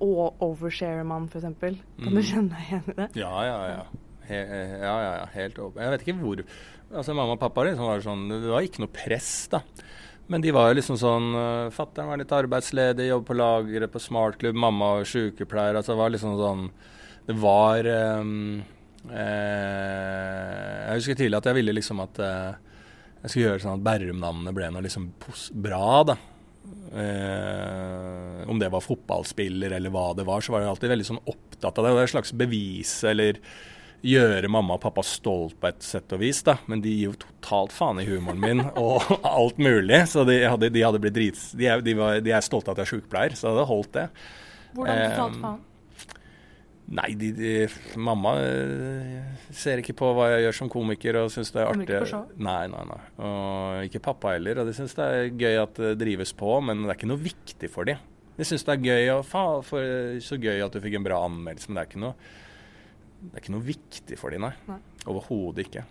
[0.00, 1.46] overshare oversharer man, f.eks.
[1.62, 2.22] Kan du Mm.
[2.26, 3.08] kjenne deg igjen i det?
[3.22, 3.84] Ja, ja, ja.
[4.28, 4.40] He,
[4.82, 5.28] ja, ja, ja.
[5.34, 5.82] Helt åpen.
[5.84, 6.42] Jeg vet ikke hvor
[6.86, 9.62] Altså, Mamma og pappa liksom var sånn Det var ikke noe press, da.
[10.30, 14.02] Men de var jo liksom sånn uh, Fatter'n var litt arbeidsledig, jobbet på lageret på
[14.02, 15.78] smartklubb, mamma var sykepleier.
[15.78, 16.64] Altså det var liksom sånn
[17.26, 18.62] Det var um,
[19.10, 22.62] eh, Jeg husker tidlig at jeg ville liksom at eh,
[23.22, 25.08] jeg skulle gjøre sånn at Bærum-navnet ble noe liksom
[25.64, 26.14] bra, da.
[26.94, 31.24] Eh, om det var fotballspiller eller hva det var, så var jeg alltid veldig sånn
[31.24, 31.90] opptatt av det.
[31.90, 33.40] Det var et slags bevis eller
[34.06, 36.56] gjøre mamma og pappa stolt på et sett og vis, da.
[36.70, 40.04] Men de gir jo totalt faen i humoren min og alt mulig.
[40.12, 41.48] Så de hadde, de hadde blitt drits...
[41.58, 43.70] De er, de, var, de er stolte av at jeg er sykepleier, så det hadde
[43.72, 44.10] holdt det.
[44.76, 45.64] Hvordan Eh, totalt faen?
[46.86, 47.52] Nei, de, de,
[47.98, 51.88] mamma eh, ser ikke på hva jeg gjør som komiker og syns det er artig.
[51.90, 52.20] ikke?
[52.46, 52.98] Nei, nei, nei.
[53.26, 54.62] Og ikke pappa heller.
[54.62, 57.24] Og de syns det er gøy at det drives på, men det er ikke noe
[57.24, 57.98] viktig for dem.
[58.36, 61.24] De syns det er gøy og faen, for så gøy at du fikk en bra
[61.26, 62.14] anmeldelse, men det er ikke noe,
[63.20, 64.52] det er ikke noe viktig for dem, nei.
[64.68, 64.78] Nei.
[65.06, 65.84] Overhodet ikke.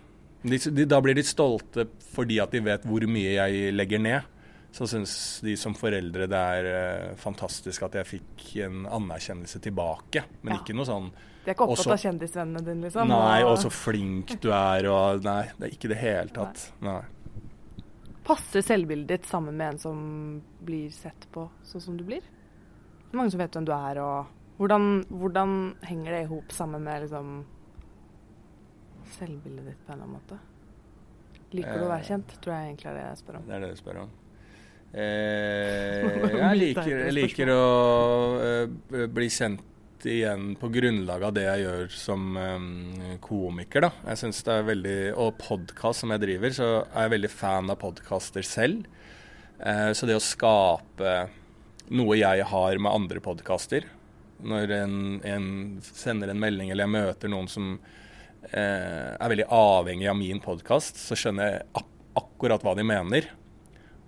[0.45, 4.31] De, de, da blir de stolte fordi at de vet hvor mye jeg legger ned.
[4.75, 10.25] Så syns de som foreldre det er uh, fantastisk at jeg fikk en anerkjennelse tilbake.
[10.43, 10.59] Men Ja.
[10.61, 11.07] ikke noe sånn
[11.45, 13.07] De er ikke opptatt av kjendisvennene dine, liksom?
[13.07, 16.71] Nei, og- og så flink du er, og Nei, det er ikke det hele tatt.
[16.81, 17.01] Nei.
[18.25, 22.21] Passer selvbildet ditt sammen med en som blir sett på sånn som du blir?
[22.25, 24.25] Det er mange som vet hvem du er, og
[24.57, 27.31] hvordan, hvordan henger det i hop sammen med liksom
[29.15, 30.39] selvbildet ditt på en eller annen måte?
[31.55, 32.09] Liker du å være Eh.
[32.09, 33.45] kjent, tror jeg egentlig er det jeg spør om.
[33.47, 34.09] Det er det du spør om.
[34.95, 37.63] Eh, jeg liker, jeg liker å
[38.41, 39.71] eh, bli kjent
[40.05, 43.87] igjen på grunnlag av det jeg gjør som eh, komiker.
[43.87, 43.91] Da.
[44.11, 47.71] Jeg synes det er veldig, Og podkast som jeg driver, så er jeg veldig fan
[47.73, 48.85] av podkaster selv.
[49.59, 51.17] Eh, så det å skape
[51.95, 53.85] noe jeg har med andre podkaster
[54.43, 55.45] Når en, en
[55.81, 57.77] sender en melding eller jeg møter noen som
[58.51, 63.31] eh, er veldig avhengig av min podkast, så skjønner jeg ak akkurat hva de mener.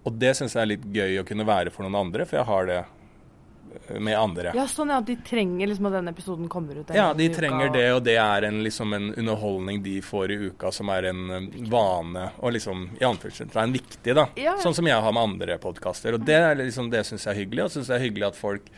[0.07, 2.47] Og det syns jeg er litt gøy å kunne være for noen andre, for jeg
[2.47, 4.53] har det eh, med andre.
[4.55, 7.67] Ja, sånn ja, at de trenger liksom at denne episoden kommer ut Ja, de trenger
[7.67, 11.09] uka, det, og det er en, liksom en underholdning de får i uka som er
[11.11, 14.29] en eh, vane, og liksom i anførselstegn viktig, da.
[14.39, 14.55] Ja, ja.
[14.63, 16.15] Sånn som jeg har med andre podkaster.
[16.15, 18.71] Og det, liksom, det syns jeg er hyggelig, og syns jeg er hyggelig at folk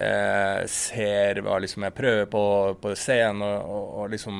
[0.00, 2.44] eh, ser hva liksom jeg prøver på
[2.82, 4.36] på scenen, og, og, og liksom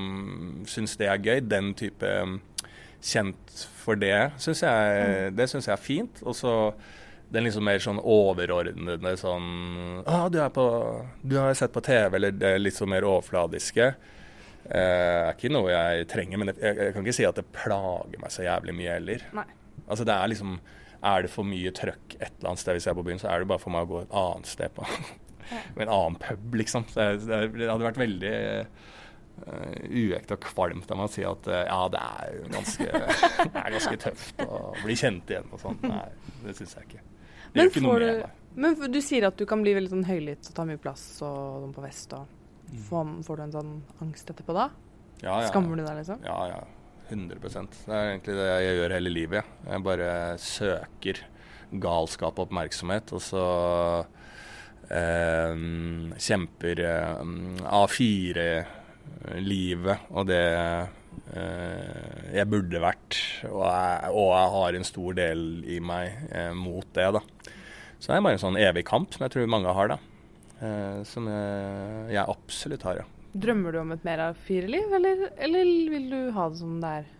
[0.68, 1.40] syns det er gøy.
[1.48, 2.38] Den type um,
[3.00, 6.22] kjent for det syns jeg, det synes jeg er fint.
[6.26, 6.54] Og så
[7.32, 9.46] den liksom mer sånn overordnede sånn
[10.06, 10.66] ah, du, er på,
[11.26, 13.90] du har sett på TV, eller det litt sånn mer overfladiske.
[14.66, 18.18] Eh, er ikke noe jeg trenger, men jeg, jeg kan ikke si at det plager
[18.22, 19.26] meg så jævlig mye heller.
[19.36, 19.46] Nei.
[19.86, 20.58] Altså det er liksom
[21.06, 23.28] Er det for mye trøkk et eller annet sted hvis jeg er på byen, så
[23.30, 24.86] er det bare for meg å gå et annet sted på
[25.76, 26.86] med en annen pub, liksom.
[26.92, 28.32] Så det, det hadde vært veldig
[29.46, 32.88] uh, uekte og kvalmt av meg å si at uh, ja, det er jo ganske,
[33.52, 35.78] det er ganske tøft å bli kjent igjen og sånn.
[35.86, 36.08] Nei,
[36.46, 37.04] det syns jeg ikke.
[37.52, 38.24] Det Men ikke du,
[38.56, 41.62] men du sier at du kan bli veldig sånn høylytt og ta mye plass og
[41.66, 42.16] sånn på fest.
[42.16, 42.32] og
[42.66, 42.80] Mm.
[42.88, 43.68] får, får du en sånn
[44.02, 44.64] angst etterpå da?
[45.22, 45.50] Ja, ja.
[45.52, 46.18] Skammer du deg, liksom?
[46.26, 46.64] Ja, ja.
[47.08, 49.44] 100 Det er egentlig det jeg gjør hele livet.
[49.68, 49.82] jeg.
[49.86, 50.08] Bare
[50.42, 51.20] søker
[51.70, 53.44] galskap og oppmerksomhet, og så
[54.88, 57.18] kjemper eh,
[57.66, 60.42] A4-livet og det
[61.34, 63.18] eh, jeg burde vært,
[63.48, 67.08] og jeg, og jeg har en stor del i meg eh, mot det.
[67.18, 67.22] da.
[67.98, 69.98] Så det er bare en sånn evig kamp som jeg tror mange har, da.
[70.60, 73.06] Eh, som jeg, jeg absolutt har, ja.
[73.36, 77.10] Drømmer du om et mer A4-liv, eller, eller vil du ha det som det er?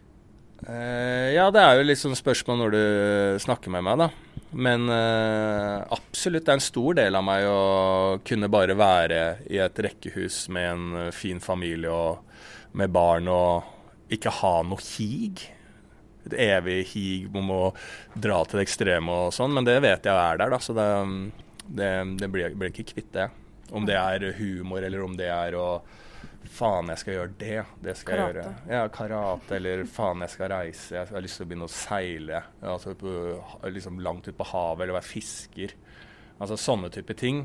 [0.65, 2.85] Eh, ja, det er jo litt sånn spørsmål når du
[3.45, 4.09] snakker med meg, da.
[4.57, 9.21] Men uh, absolutt, det er en stor del av meg å kunne bare være
[9.53, 14.81] i et rekkehus med en eh, fin familie og med barn og ikke ha noe
[14.97, 15.45] hig.
[16.27, 17.63] Et evig hig om å
[18.15, 20.61] dra til det ekstreme og sånn, men det vet jeg er der, da.
[20.63, 20.89] Så det,
[21.67, 21.91] det,
[22.23, 23.29] det blir, blir ikke kvitt det.
[23.73, 25.69] Om det er humor eller om det er å
[26.47, 27.57] Faen, jeg skal gjøre det.
[27.83, 28.39] Det skal Karate.
[28.39, 28.77] jeg gjøre.
[28.77, 30.95] Ja, karate, eller faen, jeg skal reise.
[30.95, 33.15] Jeg har lyst til å begynne å seile altså på,
[33.75, 35.75] liksom langt ut på havet, eller være fisker.
[36.39, 37.43] Altså sånne type ting.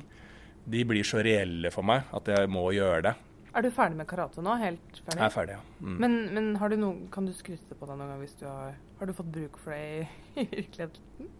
[0.69, 3.15] De blir så reelle for meg at jeg må gjøre det.
[3.51, 4.53] Er du ferdig med karate nå?
[4.61, 5.17] Helt ferdig?
[5.17, 5.63] Jeg er ferdig, ja.
[5.81, 5.95] Mm.
[5.99, 8.77] Men, men har du noe, kan du skryte på deg noen gang hvis du har
[9.01, 9.81] Har du fått bruk for det
[10.37, 11.31] i virkeligheten?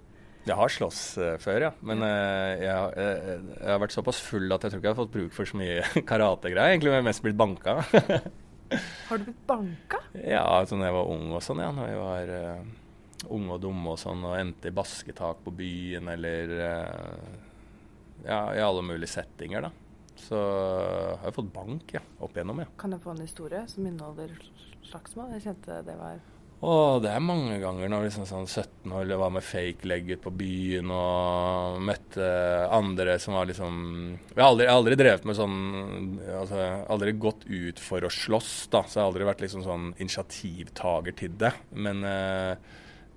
[0.48, 1.72] Jeg har slåss eh, før, ja.
[1.86, 4.96] Men eh, jeg, har- eh, jeg har vært såpass full at jeg tror ikke jeg
[4.96, 6.74] har fått bruk for så mye karategreier.
[6.74, 7.78] Egentlig har jeg mest blitt banka.
[9.10, 9.98] Har du blitt banka?
[10.16, 11.72] ja, når jeg var ung og sånn, ja.
[11.76, 16.08] Når jeg var uh, ung og dum og sånn, og endte i basketak på byen
[16.14, 17.34] eller uh,
[18.24, 19.74] Ja, i alle mulige settinger, da.
[20.22, 22.02] Så har jeg fått bank, ja.
[22.24, 22.70] Opp igjennom, ja.
[22.80, 24.38] Kan jeg få en historie som inneholder
[24.88, 25.34] slagsmål?
[25.36, 26.24] Jeg kjente det var
[26.62, 30.22] Å, det er mange ganger når liksom sånn 17 år var med fake leg ut
[30.22, 32.28] på byen og møtte
[32.70, 33.80] andre som var liksom
[34.28, 35.56] Jeg har aldri, aldri drevet med sånn
[36.38, 36.60] Altså,
[36.94, 38.84] aldri gått ut for å slåss, da.
[38.86, 41.52] Så jeg har aldri vært liksom sånn initiativtaker til det.
[41.82, 42.54] Men eh,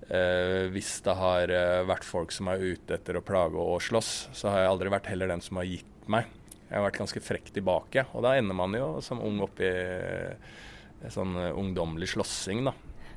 [0.09, 4.11] eh, hvis det har eh, vært folk som er ute etter å plage og slåss,
[4.33, 6.33] så har jeg aldri vært heller den som har gitt meg.
[6.65, 10.33] Jeg har vært ganske frekk tilbake, og da ender man jo som ung oppi eh,
[11.13, 12.73] sånn ungdommelig slåssing, da.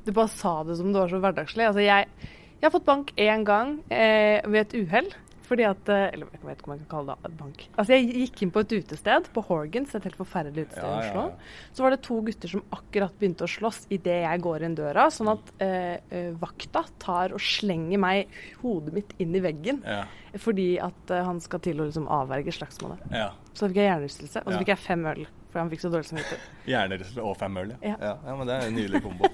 [0.08, 1.68] Du bare sa det som det var så hverdagslig.
[1.68, 5.10] Altså, jeg, jeg har fått bank én gang eh, ved et uhell.
[5.48, 7.62] Fordi at eh, Eller jeg vet ikke om jeg kan kalle det bank.
[7.80, 11.06] Altså, jeg gikk inn på et utested på Horgans, et helt forferdelig utested Ja, i
[11.08, 11.22] Oslo.
[11.30, 11.70] ja.
[11.76, 15.06] Så var det to gutter som akkurat begynte å slåss idet jeg går inn døra.
[15.14, 19.80] Sånn at eh, eh, vakta tar og slenger meg hodet mitt inn i veggen.
[19.88, 20.02] Ja.
[20.36, 23.08] Fordi at eh, han skal til å liksom avverge slagsmålet.
[23.12, 23.30] ja.
[23.58, 25.24] Så fikk jeg hjernerystelse, og så fikk jeg fem øl.
[25.48, 26.48] For han fikk så dårlig samvittighet.
[26.68, 27.94] Hjernerystelse og fem øl, Ja.
[27.96, 28.14] ja.
[28.26, 28.36] ja.
[28.36, 29.30] men det er en nydelig kombo.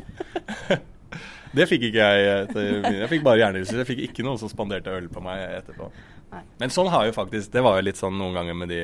[1.58, 2.46] det fikk ikke jeg.
[3.00, 3.82] Jeg fikk bare hjernerystelse.
[3.82, 5.90] Jeg fikk ikke noen som spanderte øl på meg etterpå.
[6.34, 6.42] Nei.
[6.62, 8.80] Men sånn har jo faktisk Det var jo litt sånn noen ganger med de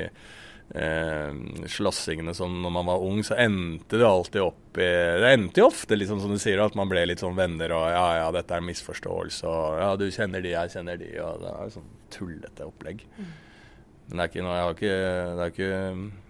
[0.75, 1.39] eh,
[1.71, 4.87] slåssingene som når man var ung, så endte det alltid opp i
[5.25, 7.87] Det endte jo ofte liksom som du sier, at man ble litt sånn venner og
[7.91, 11.43] ja, ja, dette er en misforståelse og ja, du kjenner de, jeg kjenner de, og
[11.43, 13.07] det er jo sånn tullete opplegg.
[13.19, 14.95] Men det er ikke noe Jeg har ikke
[15.39, 16.30] Det er ikke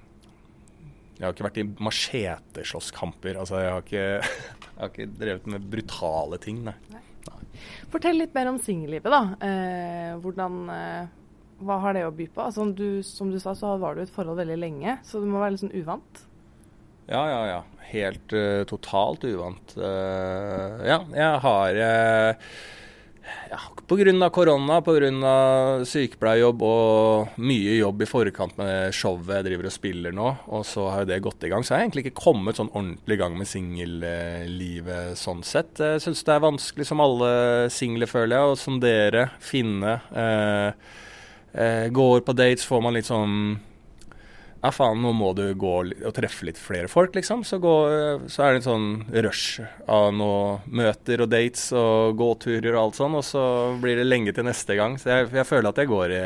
[1.21, 3.37] jeg har ikke vært i macheteslåsskamper.
[3.43, 4.05] Altså, jeg har, ikke,
[4.71, 6.75] jeg har ikke drevet med brutale ting, nei.
[7.93, 9.21] Fortell litt mer om singellivet, da.
[9.45, 11.11] Eh, hvordan eh,
[11.61, 12.47] Hva har det å by på?
[12.47, 15.29] Altså, du, som du sa, så var du i et forhold veldig lenge, så du
[15.29, 16.25] må være litt sånn uvant?
[17.11, 17.61] Ja, ja, ja.
[17.91, 19.75] Helt uh, totalt uvant.
[19.75, 22.53] Uh, ja, jeg har uh,
[23.51, 23.59] ja,
[23.91, 24.31] Pga.
[24.31, 25.85] korona, pga.
[25.85, 30.87] sykepleierjobb og mye jobb i forkant med showet jeg driver og spiller nå, og så
[30.93, 33.21] har jo det gått i gang, så jeg har egentlig ikke kommet sånn ordentlig i
[33.21, 35.75] gang med singellivet sånn sett.
[35.83, 37.33] Jeg syns det er vanskelig, som alle
[37.75, 39.99] single, føler jeg, som dere finne.
[40.15, 40.95] Eh,
[41.55, 43.59] eh, går på dates, får man litt sånn
[44.61, 47.47] ja faen, nå må du gå og treffe litt flere folk, liksom.
[47.49, 47.75] Så, gå,
[48.29, 48.89] så er det en sånn
[49.25, 53.45] rush av noe møter og dates og gåturer og alt sånn, og så
[53.81, 54.99] blir det lenge til neste gang.
[55.01, 56.25] Så jeg, jeg føler at jeg går i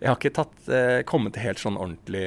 [0.00, 2.24] Jeg har ikke tatt, eh, kommet helt sånn ordentlig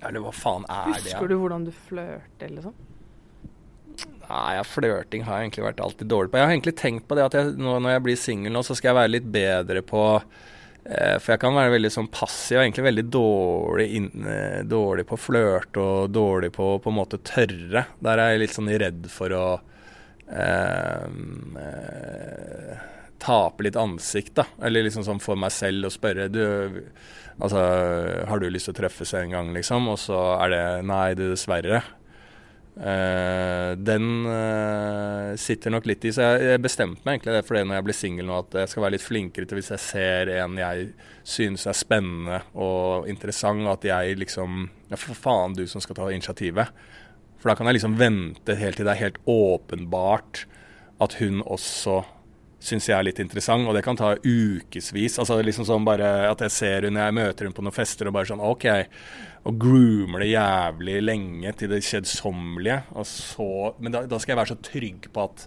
[0.00, 1.10] Eller hva faen er det?
[1.10, 2.78] Husker du hvordan du flørter, liksom?
[4.30, 6.38] Nei, ja, flørting har jeg egentlig vært alltid dårlig på.
[6.38, 8.78] Jeg har egentlig tenkt på det at jeg, nå, når jeg blir singel nå, så
[8.78, 10.48] skal jeg være litt bedre på Eh,
[10.90, 15.14] for jeg kan være veldig sånn passiv og egentlig veldig dårlig, inn, eh, dårlig på
[15.14, 17.84] å flørte og dårlig på å på en måte tørre.
[18.02, 19.44] Der er jeg litt sånn redd for å
[20.26, 21.06] eh,
[21.62, 22.82] eh,
[23.22, 24.48] tape litt ansikt, da.
[24.66, 26.42] Eller liksom sånn for meg selv å spørre du,
[27.38, 27.62] altså,
[28.26, 29.86] har du lyst til å treffes en gang, liksom?
[29.92, 31.84] Og så er det nei, det dessverre.
[32.76, 37.58] Uh, den uh, sitter nok litt i, så jeg, jeg bestemte meg egentlig det for
[37.58, 39.82] det når jeg blir singel nå, at jeg skal være litt flinkere til hvis jeg
[39.84, 40.86] ser en jeg
[41.26, 46.08] synes er spennende og interessant, at jeg liksom Ja, for faen, du som skal ta
[46.10, 46.70] initiativet.
[47.38, 50.44] For da kan jeg liksom vente helt til det er helt åpenbart
[51.00, 52.00] at hun også
[52.60, 55.16] syns jeg er litt interessant, og det kan ta ukevis.
[55.20, 58.16] Altså liksom sånn bare at jeg ser henne, jeg møter henne på noen fester og
[58.18, 58.68] bare sånn OK.
[59.48, 62.82] Og groomer det jævlig lenge til det kjedsommelige.
[62.92, 65.46] Og så, men da, da, skal jeg være så trygg på at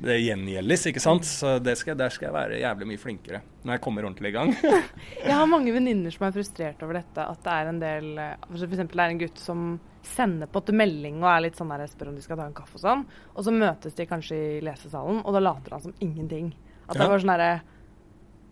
[0.00, 1.28] det gjengjeldes, ikke sant.
[1.28, 4.54] Så skal, der skal jeg være jævlig mye flinkere når jeg kommer ordentlig i gang.
[5.28, 7.26] jeg har mange venninner som er frustrert over dette.
[7.30, 8.10] At det er en del
[8.48, 8.66] F.eks.
[8.80, 9.70] det er en gutt som
[10.06, 12.56] sender på til melding og er litt sånn der, spør om de skal ta en
[12.56, 13.04] kaffe og sånn.
[13.34, 16.54] Og så møtes de kanskje i lesesalen, og da later han som ingenting.
[16.86, 17.20] At det ja.
[17.20, 17.60] sånn der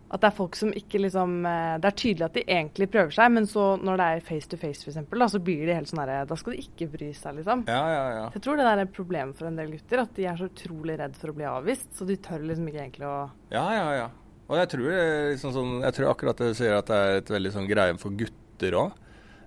[0.08, 3.12] at det er folk som ikke liksom eh, Det er tydelig at de egentlig prøver
[3.12, 6.00] seg, men så når det er face to face f.eks., så blir de helt sånn
[6.00, 7.66] herre Da skal de ikke bry seg, liksom.
[7.68, 8.22] Ja, ja, ja.
[8.32, 10.04] Jeg tror det der er et problem for en del gutter.
[10.06, 12.82] At de er så utrolig redd for å bli avvist, så de tør liksom ikke
[12.86, 13.18] egentlig å
[13.52, 14.08] Ja, ja, ja.
[14.48, 14.88] Og jeg tror,
[15.34, 17.98] liksom sånn, jeg tror akkurat det du sier at det er et veldig sånn greie
[18.00, 18.96] for gutter òg.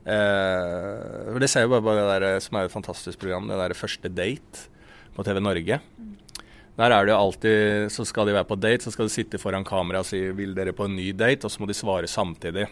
[0.06, 3.78] Eh, Det ser jo bare på det der som er et fantastisk program, det der
[3.78, 4.68] Første date
[5.16, 5.80] på TV Norge.
[6.78, 9.38] Der er det jo alltid, så skal de være på date, så skal de sitte
[9.38, 12.08] foran kamera og si 'vil dere på en ny date', og så må de svare
[12.08, 12.68] samtidig.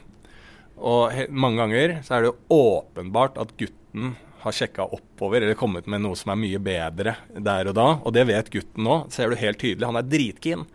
[0.78, 5.86] Og mange ganger så er det jo åpenbart at gutten har sjekka oppover eller kommet
[5.88, 9.12] med noe som er mye bedre der og da, og det vet gutten nå.
[9.12, 9.86] Ser du helt tydelig.
[9.86, 10.66] Han er dritkeen.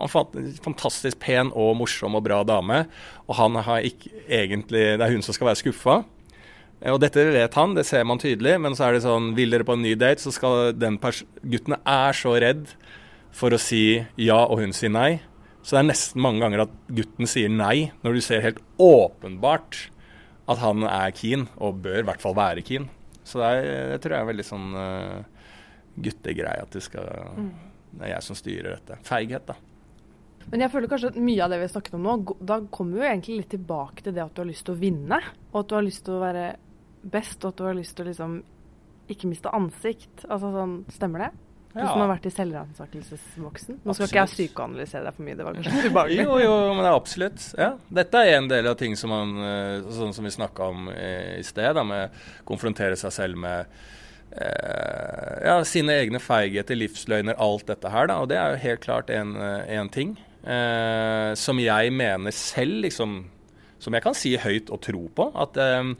[0.00, 2.84] Han fant en fantastisk pen og morsom og bra dame,
[3.28, 6.00] og han har ikke egentlig Det er hun som skal være skuffa.
[6.90, 9.66] Og dette vet han, det ser man tydelig, men så er det sånn Vil dere
[9.68, 12.72] på en ny date, så skal den Gutten er så redd
[13.30, 15.20] for å si ja, og hun sier nei.
[15.62, 19.84] Så det er nesten mange ganger at gutten sier nei, når du ser helt åpenbart
[20.50, 22.88] at han er keen, og bør i hvert fall være keen.
[23.22, 25.44] Så det, er, det tror jeg er veldig sånn uh,
[26.00, 27.50] guttegreie at det skal mm.
[27.90, 28.96] Det er jeg som styrer dette.
[29.02, 29.56] Feighet, da.
[30.50, 33.04] Men jeg føler kanskje at mye av det vi snakket om nå, da kommer vi
[33.04, 35.20] jo egentlig litt tilbake til det at du har lyst til å vinne.
[35.52, 36.46] Og at du har lyst til å være
[37.02, 38.40] best, og at du har lyst til å liksom
[39.10, 40.26] ikke miste ansikt.
[40.26, 41.30] Altså sånn, Stemmer det?
[41.70, 41.84] Ja.
[41.86, 43.76] som har vært i selvransakelsesvoksen.
[43.84, 44.10] Nå skal absolutt.
[44.10, 46.24] ikke jeg psykoanalysere deg for mye, det var kanskje ubehagelig.
[46.26, 47.44] jo, jo, men det er absolutt.
[47.60, 47.68] Ja.
[48.00, 51.12] Dette er en del av ting som man, eh, sånn som vi snakka om i,
[51.38, 52.16] i sted, da, med
[52.48, 53.70] konfrontere seg selv med
[54.34, 58.10] eh, ja, sine egne feigheter, livsløgner, alt dette her.
[58.10, 58.18] Da.
[58.24, 62.82] Og det er jo helt klart en, eh, en ting eh, som jeg mener selv,
[62.86, 63.20] liksom
[63.80, 65.24] Som jeg kan si høyt og tro på.
[65.40, 65.94] At eh,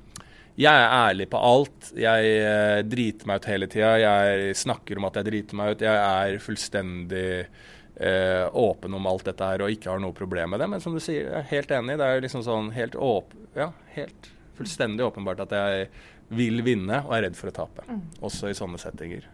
[0.60, 1.92] jeg er ærlig på alt.
[1.96, 3.94] Jeg eh, driter meg ut hele tida.
[4.02, 5.84] Jeg snakker om at jeg driter meg ut.
[5.86, 10.60] Jeg er fullstendig eh, åpen om alt dette her og ikke har noe problem med
[10.60, 10.68] det.
[10.74, 11.96] Men som du sier, jeg er helt enig.
[12.00, 15.88] Det er liksom sånn helt åp ja, helt fullstendig åpenbart at jeg
[16.36, 17.86] vil vinne og er redd for å tape.
[17.88, 18.02] Mm.
[18.26, 19.26] Også i sånne settinger.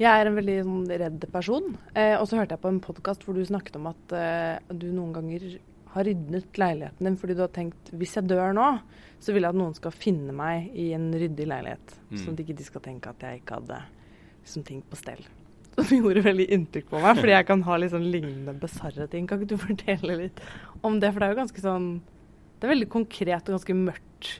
[0.00, 1.74] Jeg er en veldig sånn, redd person.
[1.92, 4.86] Eh, og så hørte jeg på en podkast hvor du snakket om at eh, du
[4.94, 5.42] noen ganger
[5.92, 8.68] har ryddet leiligheten din fordi du har tenkt hvis jeg dør nå,
[9.20, 11.96] så vil jeg at noen skal finne meg i en ryddig leilighet.
[12.08, 12.14] Mm.
[12.22, 13.80] Sånn at ikke de skal tenke at jeg ikke hadde
[14.40, 15.20] liksom, ting på stell.
[15.76, 19.28] Som gjorde veldig inntrykk på meg, fordi jeg kan ha litt sånn lignende bisarre ting.
[19.28, 20.40] Kan ikke du fortelle litt
[20.80, 21.10] om det?
[21.10, 21.90] For det er jo ganske sånn
[22.56, 24.32] Det er veldig konkret og ganske mørkt.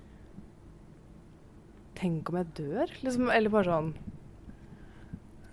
[2.01, 2.97] Tenk om jeg dør?
[3.05, 3.93] Liksom, eller bare sånn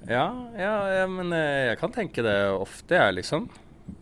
[0.07, 3.49] Ja, ja, ja men eh, jeg kan tenke det ofte, jeg, liksom.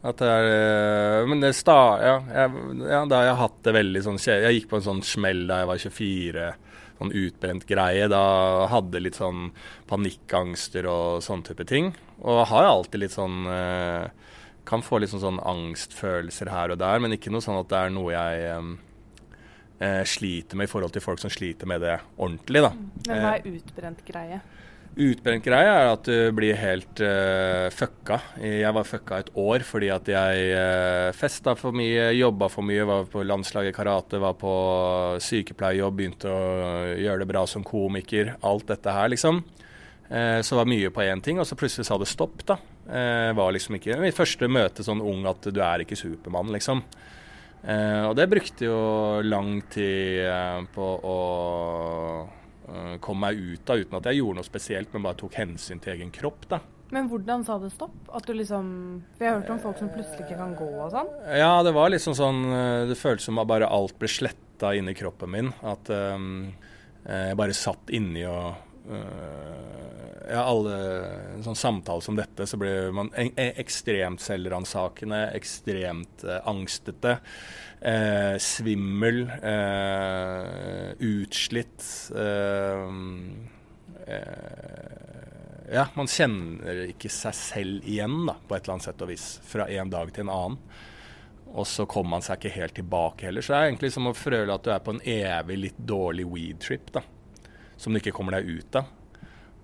[0.05, 1.77] At det er eh, Men det sta...
[2.01, 5.03] Ja, jeg, ja, da har jeg hatt det veldig sånn Jeg gikk på en sånn
[5.05, 6.47] smell da jeg var 24.
[6.99, 8.09] Sånn utbrent greie.
[8.11, 8.23] Da
[8.71, 9.49] hadde litt sånn
[9.89, 11.93] panikkangster og sånn type ting.
[12.21, 14.05] Og har alltid litt sånn eh,
[14.65, 17.81] Kan få litt sånn, sånn angstfølelser her og der, men ikke noe sånn at det
[17.81, 18.45] er noe jeg
[19.77, 22.71] eh, sliter med i forhold til folk som sliter med det ordentlig, da.
[23.09, 24.41] Men hva er utbrent greie?
[24.95, 28.19] Greie er at du blir helt uh, fucka.
[28.39, 32.85] Jeg var fucka et år fordi at jeg uh, festa for mye, jobba for mye,
[32.87, 34.53] var på landslaget i karate, var på
[35.19, 38.37] sykepleierjobb, begynte å gjøre det bra som komiker.
[38.47, 39.43] Alt dette her, liksom.
[40.07, 42.55] Uh, så var mye på én ting, og så plutselig sa det stopp, da.
[42.87, 46.85] Uh, var liksom ikke mitt første møte sånn ung at du er ikke Supermann, liksom.
[47.65, 48.79] Uh, og det brukte jo
[49.27, 51.19] lang tid på å
[52.69, 55.81] uh, komme meg ut av, uten at jeg gjorde noe spesielt, men bare tok hensyn
[55.83, 56.47] til egen kropp.
[56.51, 56.61] da.
[56.93, 57.95] Men hvordan sa det stopp?
[58.13, 58.67] At du liksom
[59.17, 61.09] Vi har hørt om folk som plutselig ikke kan gå og sånn.
[61.33, 64.93] Ja, det var liksom sånn uh, Det føltes som at bare alt ble sletta inni
[64.95, 65.51] kroppen min.
[65.65, 66.53] At um,
[67.05, 68.53] jeg bare satt inni og
[70.25, 70.75] Ja, alle
[71.45, 77.19] sånn samtaler som dette, så blir man ekstremt selvransakende, ekstremt uh, angstete.
[77.85, 82.11] Eh, svimmel, eh, utslitt.
[82.15, 82.89] Eh,
[84.07, 89.11] eh, ja, man kjenner ikke seg selv igjen, da, på et eller annet sett og
[89.11, 90.57] vis, fra en dag til en annen.
[91.53, 93.45] Og så kommer man seg ikke helt tilbake heller.
[93.45, 96.25] Så det er egentlig som å føle at du er på en evig litt dårlig
[96.31, 97.05] weed-trip, da.
[97.77, 98.91] Som du ikke kommer deg ut av.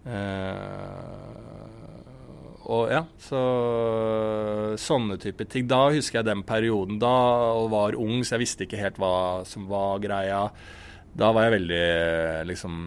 [0.02, 1.52] Uh,
[2.72, 3.40] og ja, så
[4.80, 5.68] sånne typer ting.
[5.70, 7.16] Da husker jeg den perioden da
[7.58, 10.44] og var ung, så jeg visste ikke helt hva som var greia.
[11.12, 11.88] Da var jeg veldig
[12.48, 12.78] liksom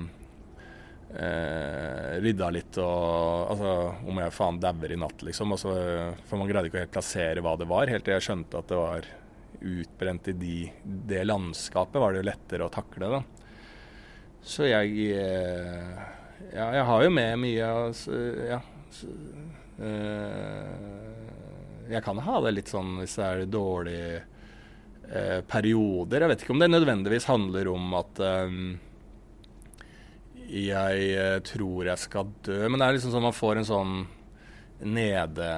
[1.18, 3.74] uh, rydda litt og altså
[4.08, 5.52] om jeg faen dauer i natt, liksom.
[5.56, 5.74] Altså,
[6.24, 8.72] for man greide ikke å helt plassere hva det var, helt til jeg skjønte at
[8.72, 9.12] det var
[9.64, 13.22] utbrent i de, det landskapet, var det jo lettere å takle, da.
[14.44, 16.02] Så jeg eh,
[16.54, 18.02] Ja, jeg har jo med mye av
[18.44, 18.61] Ja.
[19.80, 20.74] Eh,
[21.90, 24.22] jeg kan ha det litt sånn hvis det er dårlige
[25.50, 26.22] perioder.
[26.24, 28.20] Jeg vet ikke om det nødvendigvis handler om at
[30.48, 33.92] jeg tror jeg skal dø, men det er liksom sånn man får en sånn
[34.80, 35.50] nede,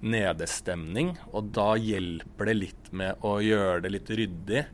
[0.00, 4.64] nedestemning, og da hjelper det litt med å gjøre det litt ryddig.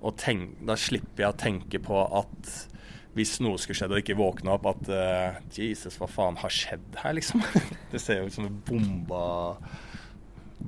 [0.00, 2.52] Og tenk, da slipper jeg å tenke på at
[3.16, 7.00] hvis noe skulle skjedd og ikke våkne opp, at uh, Jesus, hva faen har skjedd
[7.02, 7.42] her, liksom?
[7.92, 9.24] det ser jo ut som et bomba,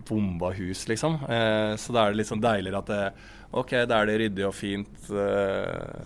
[0.09, 1.21] bomba hus, liksom.
[1.23, 3.31] Uh, så da er det litt sånn deiligere at det,
[3.63, 5.07] OK, da er det ryddig og fint.
[5.07, 6.03] Uh,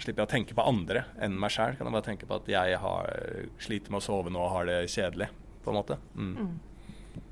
[0.00, 1.76] slipper jeg å tenke på andre enn meg sjæl.
[1.76, 3.12] Kan jeg bare tenke på at jeg har,
[3.60, 5.28] sliter med å sove nå og har det kjedelig,
[5.64, 5.98] på en måte.
[6.14, 6.34] Mm.
[6.38, 7.24] Mm.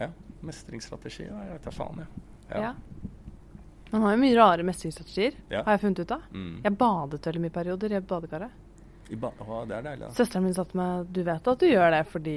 [0.00, 0.08] Ja.
[0.42, 2.24] Mestringsstrategi, jeg vet da faen, jeg.
[2.48, 2.70] Ja.
[2.70, 3.12] ja.
[3.92, 5.62] Man har jo mye rare mestringsstrategier, ja.
[5.66, 6.22] har jeg funnet ut av.
[6.32, 6.52] Mm.
[6.64, 8.54] Jeg badet veldig mye perioder i badekaret.
[9.12, 10.10] I ba å, det er deilig, da.
[10.16, 12.36] Søsteren min sa til meg du vet at du gjør det fordi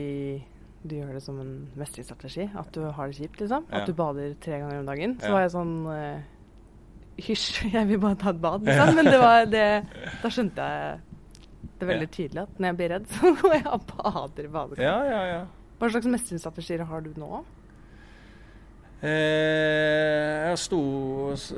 [0.85, 2.49] du gjør det som en mestringsstrategi.
[2.59, 3.65] At du har det kjipt, liksom.
[3.71, 3.79] Ja.
[3.81, 5.15] At du bader tre ganger om dagen.
[5.21, 5.33] Så Ja.
[5.37, 6.31] var jeg sånn eh,
[7.25, 7.45] Hysj,
[7.77, 8.95] jeg vil bare ta et bad, liksom.
[8.99, 9.67] Men det var det
[10.21, 11.03] Da skjønte jeg
[11.79, 14.83] det veldig tydelig at når jeg blir redd, så går jeg og bader i badekaret.
[14.85, 15.39] Ja, ja, ja.
[15.79, 17.41] Hva slags mestringsstrategier har du nå?
[19.05, 20.79] Eh, jeg sto,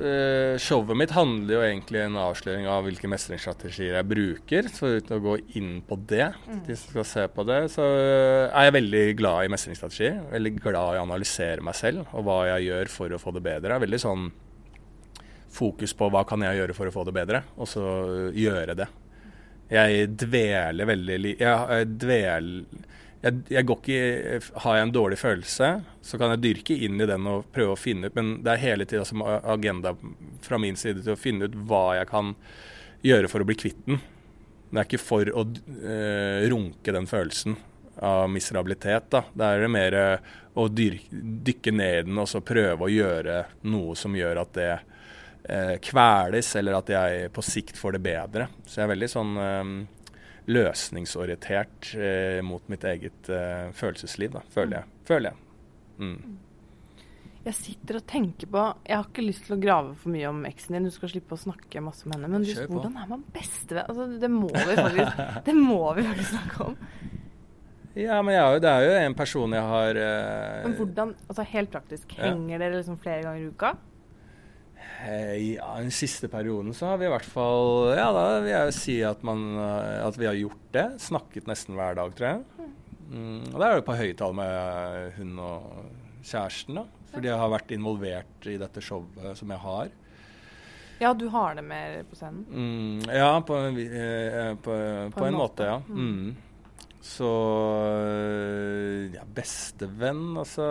[0.04, 4.68] eh, showet mitt handler jo egentlig en avsløring av hvilke mestringsstrategier jeg bruker.
[4.74, 6.28] Så uten å gå inn på det,
[6.66, 10.20] de som skal se på det, så eh, er jeg veldig glad i mestringsstrategier.
[10.34, 13.46] Veldig glad i å analysere meg selv og hva jeg gjør for å få det
[13.48, 13.72] bedre.
[13.72, 14.28] Jeg er veldig sånn
[15.58, 17.86] fokus på hva kan jeg gjøre for å få det bedre, og så
[18.36, 18.92] gjøre det.
[19.72, 21.36] Jeg dveler veldig.
[21.38, 22.54] Jeg, jeg dvel...
[23.28, 25.70] Jeg, jeg ikke Har jeg en dårlig følelse,
[26.02, 28.64] så kan jeg dyrke inn i den og prøve å finne ut Men det er
[28.64, 29.96] hele tida som agenda
[30.46, 32.36] fra min side til å finne ut hva jeg kan
[33.06, 34.00] gjøre for å bli kvitt den.
[34.70, 37.56] Det er ikke for å uh, runke den følelsen
[38.04, 39.08] av miserabilitet.
[39.14, 39.24] Da.
[39.34, 43.40] Det er mer øh, å dyrke, dykke ned i den og så prøve å gjøre
[43.66, 48.50] noe som gjør at det uh, kveles, eller at jeg på sikt får det bedre.
[48.68, 49.34] Så jeg er veldig sånn
[50.48, 54.92] løsningsorientert eh, mot mitt eget eh, følelsesliv, da, føler jeg.
[55.08, 55.44] Føler jeg.
[55.98, 56.38] Mm.
[57.48, 60.42] Jeg sitter og tenker på Jeg har ikke lyst til å grave for mye om
[60.50, 62.32] eksen din, du skal slippe å snakke masse med henne.
[62.34, 63.88] Men just, hvordan er man bestevenn?
[63.88, 66.78] Altså, det, må vi faktisk, det må vi faktisk snakke om.
[67.98, 71.72] Ja, men jo, det er jo en person jeg har eh, Men hvordan, altså Helt
[71.74, 72.60] praktisk, henger ja.
[72.62, 73.72] dere liksom flere ganger i uka?
[75.06, 78.74] Eh, ja, Den siste perioden så har vi i hvert fall Ja, da vil jeg
[78.74, 80.88] si at, man, eh, at vi har gjort det.
[81.04, 82.72] Snakket nesten hver dag, tror jeg.
[83.08, 85.68] Mm, og da er det på høyttall med hun og
[86.26, 86.88] kjæresten, da.
[87.14, 89.94] Fordi jeg har vært involvert i dette showet som jeg har.
[90.98, 92.44] Ja, du har det mer på scenen?
[92.50, 94.78] Mm, ja, på, eh, på, på,
[95.14, 95.80] på en, en, måte, ja.
[95.88, 96.12] Mm.
[96.18, 96.36] mm.
[97.08, 97.28] Så
[99.14, 100.66] ja, bestevenn, altså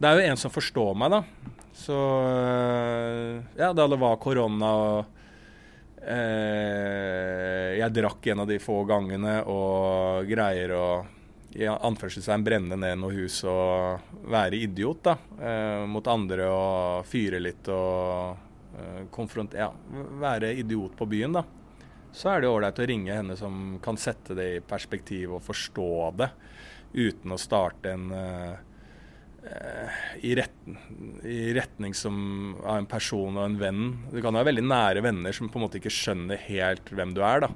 [0.00, 1.51] Det er jo en som forstår meg, da.
[1.72, 1.96] Så
[3.56, 10.28] ja, da det var korona og eh, jeg drakk en av de få gangene og
[10.28, 10.86] greier å
[11.52, 17.40] i anførselstegn brenne ned noe hus og være idiot da, eh, mot andre og fyre
[17.42, 19.68] litt og eh, konfrontere Ja,
[20.22, 21.44] være idiot på byen, da.
[22.12, 25.92] Så er det ålreit å ringe henne som kan sette det i perspektiv og forstå
[26.20, 26.30] det,
[26.92, 28.56] uten å starte en eh,
[30.22, 30.76] i, retten,
[31.26, 32.16] i, retning som
[32.62, 33.84] av en person og en venn.
[34.12, 37.22] Du kan ha veldig nære venner som på en måte ikke skjønner helt hvem du
[37.26, 37.46] er.
[37.46, 37.52] da.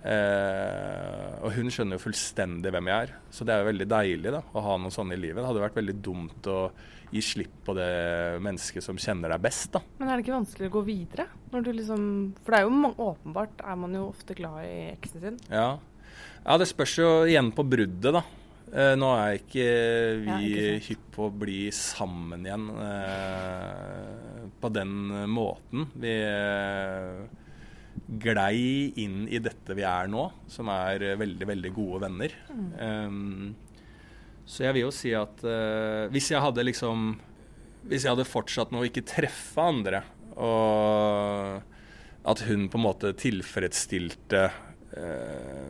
[0.00, 4.32] Eh, og hun skjønner jo fullstendig hvem jeg er, så det er jo veldig deilig
[4.32, 5.42] da, å ha noen sånne i livet.
[5.42, 6.56] Det hadde vært veldig dumt å
[7.10, 7.90] gi slipp på det
[8.40, 9.74] mennesket som kjenner deg best.
[9.76, 9.82] da.
[9.98, 11.28] Men er det ikke vanskelig å gå videre?
[11.52, 12.02] Liksom,
[12.40, 15.40] for det er jo åpenbart er man jo ofte glad i eksen sin.
[15.50, 15.70] Ja.
[16.46, 18.24] ja, det spørs jo igjen på bruddet, da.
[18.70, 19.66] Eh, nå er ikke
[20.22, 24.92] vi ja, hypp på å bli sammen igjen eh, på den
[25.30, 25.88] måten.
[25.98, 27.24] Vi eh,
[28.22, 32.36] glei inn i dette vi er nå, som er veldig, veldig gode venner.
[32.54, 32.70] Mm.
[32.78, 33.50] Um,
[34.46, 37.12] så jeg vil jo si at uh, hvis jeg hadde liksom
[37.86, 40.02] Hvis jeg hadde fortsatt med å ikke treffe andre,
[40.36, 41.62] og
[42.28, 44.69] at hun på en måte tilfredsstilte uh,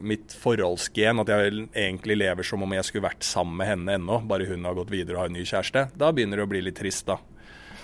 [0.01, 4.17] mitt forholdsgen, at jeg egentlig lever som om jeg skulle vært sammen med henne ennå,
[4.25, 6.63] bare hun har gått videre og har en ny kjæreste, da begynner det å bli
[6.65, 7.19] litt trist, da.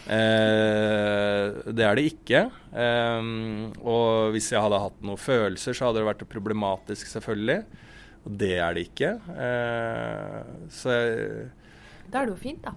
[0.07, 2.45] Eh, det er det ikke.
[2.71, 3.31] Eh,
[3.83, 7.59] og hvis jeg hadde hatt noen følelser, så hadde det vært problematisk, selvfølgelig.
[8.27, 9.13] Og det er det ikke.
[9.47, 10.95] Eh, så
[12.07, 12.75] Da er det jo fint, da.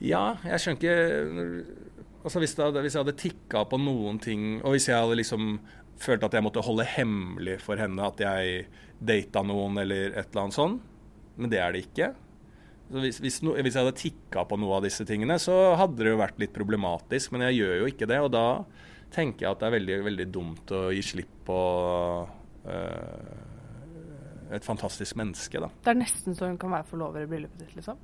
[0.00, 1.80] Ja, jeg skjønner ikke
[2.22, 5.56] Altså hvis, hadde, hvis jeg hadde tikka på noen ting, og hvis jeg hadde liksom
[6.02, 8.66] følt at jeg måtte holde hemmelig for henne at jeg
[9.02, 10.76] data noen eller et eller annet sånn,
[11.38, 12.12] men det er det ikke.
[12.92, 16.12] Hvis, hvis, no, hvis, jeg hadde tikka på noe av disse tingene, så hadde det
[16.12, 17.32] jo vært litt problematisk.
[17.32, 18.46] Men jeg gjør jo ikke det, og da
[19.12, 21.60] tenker jeg at det er veldig, veldig dumt å gi slipp på
[22.68, 23.32] øh,
[24.52, 25.70] et fantastisk menneske, da.
[25.84, 28.00] Det er nesten så hun kan være forlover i bryllupet ditt, liksom?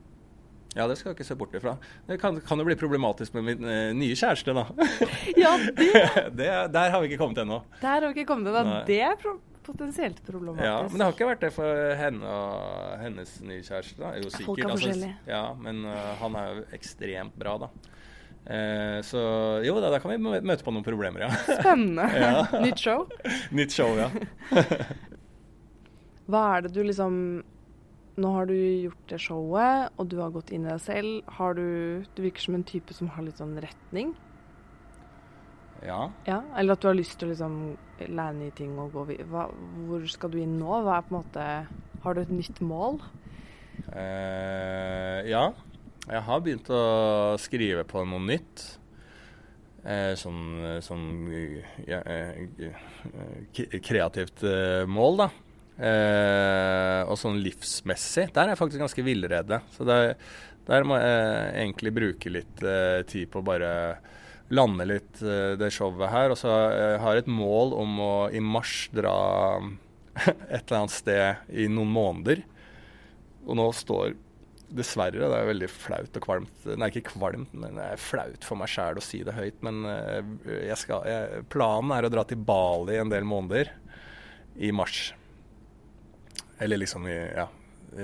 [0.76, 1.74] Ja, det skal jeg ikke se bort ifra.
[2.06, 4.66] Det kan, kan jo bli problematisk med min eh, nye kjæreste, da.
[5.44, 5.92] ja, det.
[6.38, 7.62] det Der har vi ikke kommet ennå.
[7.80, 8.82] Der har vi ikke kommet ennå.
[8.88, 9.38] Det er pro
[9.68, 10.64] potensielt problematisk.
[10.64, 13.98] Ja, Men det har ikke vært det for henne og hennes nye kjæreste.
[14.00, 14.14] da.
[14.16, 14.46] Jo, sikkert.
[14.46, 15.10] Folk er altså.
[15.28, 17.68] Ja, men uh, han er jo ekstremt bra, da.
[18.48, 19.20] Eh, så
[19.60, 21.28] jo da, da kan vi møte på noen problemer, ja.
[21.60, 22.06] Spennende.
[22.16, 22.46] ja.
[22.64, 23.04] Nytt show?
[23.52, 24.08] Nytt show, ja.
[26.28, 27.18] Hva er det du liksom
[28.18, 31.20] Nå har du gjort det showet, og du har gått inn i deg selv.
[31.38, 34.16] Har du Du virker som en type som har litt sånn retning.
[35.86, 36.08] Ja.
[36.26, 36.40] ja.
[36.58, 37.60] Eller at du har lyst til å liksom
[38.02, 39.46] lære nye ting og gå videre.
[39.86, 40.80] Hvor skal du inn nå?
[40.82, 41.46] Hva er på en måte
[42.02, 42.98] Har du et nytt mål?
[43.94, 45.46] Eh, ja.
[46.08, 46.82] Jeg har begynt å
[47.38, 48.64] skrive på noe nytt.
[49.88, 51.04] Eh, sånn, sånn
[51.86, 55.28] ja, eh, kreativt eh, mål, da.
[55.78, 58.28] Eh, og sånn livsmessig.
[58.34, 59.60] Der er jeg faktisk ganske villrede.
[59.76, 60.16] Så der,
[60.66, 63.72] der må jeg egentlig bruke litt eh, tid på å bare
[64.54, 66.34] lande litt eh, det showet her.
[66.34, 69.18] Og så uh, har jeg et mål om å i mars dra
[70.26, 72.42] et eller annet sted i noen måneder.
[73.46, 74.16] Og nå står
[74.68, 76.66] Dessverre, det er veldig flaut og kvalmt.
[76.76, 79.62] Nei, ikke kvalmt, men det er flaut for meg sjæl å si det høyt.
[79.64, 83.70] Men uh, jeg skal, jeg, planen er å dra til Bali en del måneder
[84.60, 85.06] i mars.
[86.58, 87.48] Eller liksom i, ja,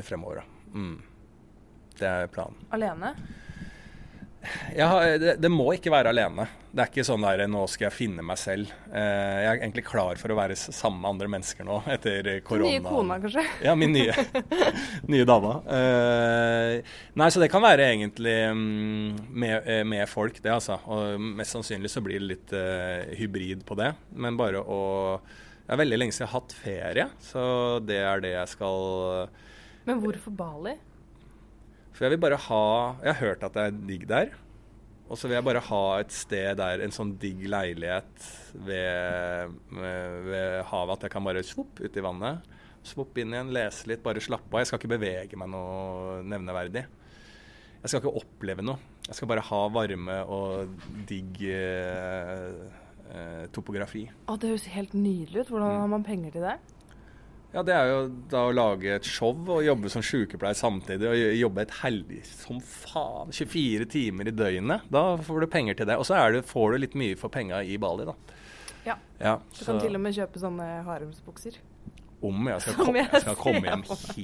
[0.03, 0.79] fremover, da.
[0.79, 1.03] Mm.
[1.99, 2.67] Det er planen.
[2.75, 3.15] Alene?
[4.77, 4.89] Ja,
[5.19, 6.47] det, det, må ikke være alene.
[6.75, 8.73] Det er ikke sånn der nå skal jeg finne meg selv.
[8.91, 12.73] Eh, jeg er egentlig klar for å være sammen med andre mennesker nå etter korona.
[12.73, 13.45] Nye kona, kanskje?
[13.65, 14.15] Ja, min nye,
[15.13, 15.55] nye dame.
[15.79, 20.81] Eh, nei, så det kan være egentlig mm, med, eh, med, folk, det altså.
[20.91, 22.55] Og mest sannsynlig så blir det litt
[23.21, 23.95] hybrid på det.
[24.19, 24.83] Men bare å
[25.65, 27.43] Det er veldig lenge siden jeg har hatt ferie, så
[27.81, 29.31] det er det jeg skal
[29.89, 30.75] Men hvorfor Bali?
[31.95, 32.65] For jeg vil bare ha
[33.01, 34.35] Jeg har hørt at det er digg der.
[35.05, 38.29] Og så vil jeg bare ha et sted der, en sånn digg leilighet
[38.67, 42.55] ved, ved havet, at jeg kan bare svopp ut i vannet.
[42.85, 44.63] Svopp inn igjen, lese litt, bare slappe av.
[44.63, 46.87] Jeg skal ikke bevege meg noe nevneverdig.
[47.83, 48.81] Jeg skal ikke oppleve noe.
[49.05, 50.73] Jeg skal bare ha varme og
[51.09, 52.65] digg eh,
[53.13, 54.07] eh, topografi.
[54.29, 55.53] Å, det høres helt nydelig ut.
[55.53, 56.57] Hvordan har man penger til det?
[57.55, 57.99] Ja, det er jo
[58.33, 61.07] da å lage et show og jobbe som sykepleier samtidig.
[61.07, 64.89] Og jobbe et heldig som faen 24 timer i døgnet.
[64.91, 65.99] Da får du penger til det.
[66.01, 68.17] Og så får du litt mye for penga i Bali, da.
[68.85, 68.99] Ja.
[69.23, 71.61] ja du kan til og med kjøpe sånne haremsbukser.
[72.25, 73.83] Om jeg skal, kom, jeg skal komme hjem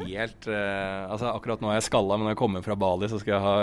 [0.09, 3.21] helt uh, Altså Akkurat nå er jeg skalla, men når jeg kommer fra Bali, så
[3.21, 3.57] skal jeg ha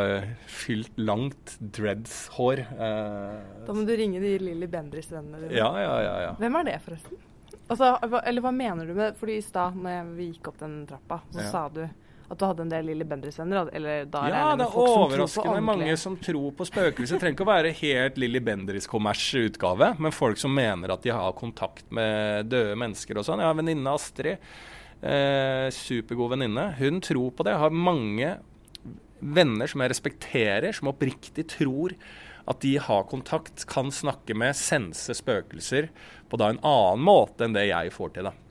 [0.52, 2.64] fylt langt dreads-hår.
[2.78, 5.58] Uh, da må du ringe de Lilly Bendriss-vennene dine.
[5.58, 6.36] Ja, ja, ja, ja.
[6.42, 7.24] Hvem er det, forresten?
[7.68, 11.20] Altså, eller hva mener du med Fordi i stad, når vi gikk opp den trappa,
[11.34, 11.50] så ja.
[11.52, 11.84] sa du
[12.28, 13.70] at du hadde en del Lilly Bendriss-venner?
[13.78, 17.16] Eller da ja, det er overraskende mange som tror på spøkelser.
[17.16, 21.38] Det trenger ikke å være helt Lilly Bendriss-kommers-utgave, men folk som mener at de har
[21.40, 23.44] kontakt med døde mennesker og sånn.
[23.44, 24.50] Jeg har venninne Astrid.
[24.98, 26.72] Eh, supergod venninne.
[26.80, 27.54] Hun tror på det.
[27.56, 28.32] Jeg har mange
[29.20, 31.96] venner som jeg respekterer, som oppriktig tror
[32.48, 35.90] at de har kontakt, kan snakke med, sense spøkelser
[36.32, 38.30] på da en annen måte enn det jeg får til.
[38.30, 38.47] da.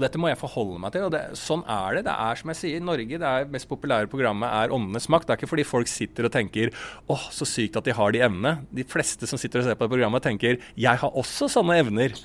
[0.00, 1.04] Og Dette må jeg forholde meg til.
[1.04, 2.06] og det, Sånn er det.
[2.08, 5.28] Det er som jeg sier, Norge, det er mest populære programmet er Åndenes makt.
[5.28, 6.72] Det er ikke fordi folk sitter og tenker
[7.12, 8.54] åh, så sykt at de har de evnene.
[8.72, 12.16] De fleste som sitter og ser på det programmet, tenker jeg har også sånne evner.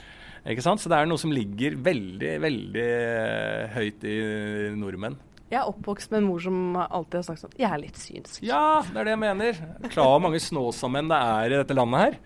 [0.47, 0.79] Ikke sant?
[0.79, 2.89] Så det er noe som ligger veldig, veldig
[3.75, 4.17] høyt i
[4.79, 5.19] nordmenn.
[5.51, 8.39] Jeg er oppvokst med en mor som alltid har sagt sånn Jeg er litt synsk.
[8.45, 9.59] Ja, det er det jeg mener.
[9.91, 12.19] Klar hvor mange snåsamenn det er i dette landet her.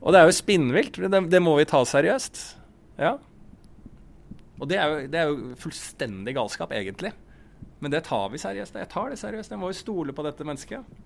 [0.00, 0.96] Og det er jo spinnvilt.
[1.04, 2.40] Det, det, må vi ta seriøst.
[3.00, 3.18] Ja.
[4.60, 7.14] Og det er, jo, det er, jo, fullstendig galskap, egentlig.
[7.80, 8.76] Men det tar vi seriøst.
[8.76, 9.54] Jeg tar det seriøst.
[9.54, 11.00] Jeg må jo stole på dette mennesket.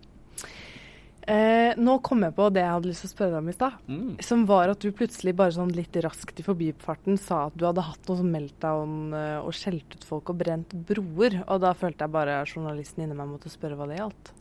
[1.25, 3.55] Eh, nå kom jeg på det jeg hadde lyst til å spørre deg om i
[3.57, 3.77] stad.
[3.89, 4.09] Mm.
[4.27, 7.87] Som var at du plutselig bare sånn litt raskt i forbifarten sa at du hadde
[7.87, 11.39] hatt noe meltdown uh, og skjelt ut folk og brent broer.
[11.47, 14.35] Og da følte jeg bare journalisten inni meg måtte spørre hva det gjaldt.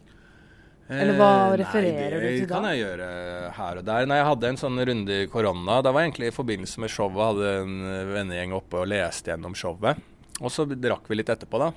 [0.92, 2.46] Eller hva eh, refererer nei, du til da?
[2.46, 3.10] Det kan jeg gjøre
[3.58, 4.08] her og der.
[4.10, 5.80] Nei, jeg hadde en sånn runde i korona.
[5.86, 7.22] Da var jeg egentlig i forbindelse med showet.
[7.32, 7.76] Hadde en
[8.14, 10.02] vennegjeng oppe og leste gjennom showet.
[10.42, 11.72] Og så drakk vi litt etterpå, da.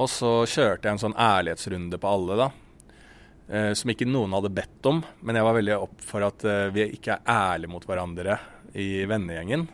[0.00, 2.50] Og så kjørte jeg en sånn ærlighetsrunde på alle, da
[3.50, 5.02] eh, som ikke noen hadde bedt om.
[5.20, 8.38] Men jeg var veldig opp for at eh, vi ikke er ærlige mot hverandre
[8.78, 9.66] i vennegjengen.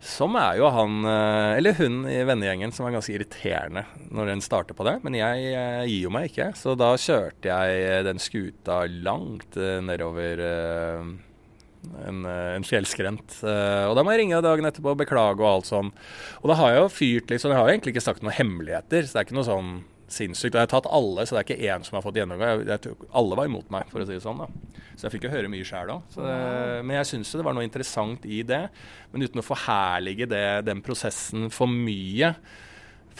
[0.00, 4.42] Som er jo han, eh, eller hun i vennegjengen, som er ganske irriterende når en
[4.44, 4.96] starter på det.
[5.04, 6.50] Men jeg eh, gir jo meg ikke.
[6.56, 11.10] Så da kjørte jeg den skuta langt eh, nedover eh,
[12.08, 13.38] en, en fjellskrent.
[13.40, 15.92] og da må jeg ringe dagen etterpå og beklage og alt sånn.
[16.42, 18.36] Og da har jeg jo fyrt litt sånn, jeg har jo egentlig ikke sagt noen
[18.36, 19.04] hemmeligheter.
[19.04, 19.70] Så det er ikke noe sånn
[20.14, 20.54] sinnssykt.
[20.54, 22.64] Og jeg har tatt alle, så det er ikke én som har fått gjennomgang.
[23.12, 24.42] alle var imot meg, for å si det sånn.
[24.42, 24.48] da.
[24.94, 26.16] Så jeg fikk jo høre mye sjæl òg.
[26.84, 28.64] Men jeg syns det var noe interessant i det.
[29.12, 32.34] Men uten å forherlige det, den prosessen for mye.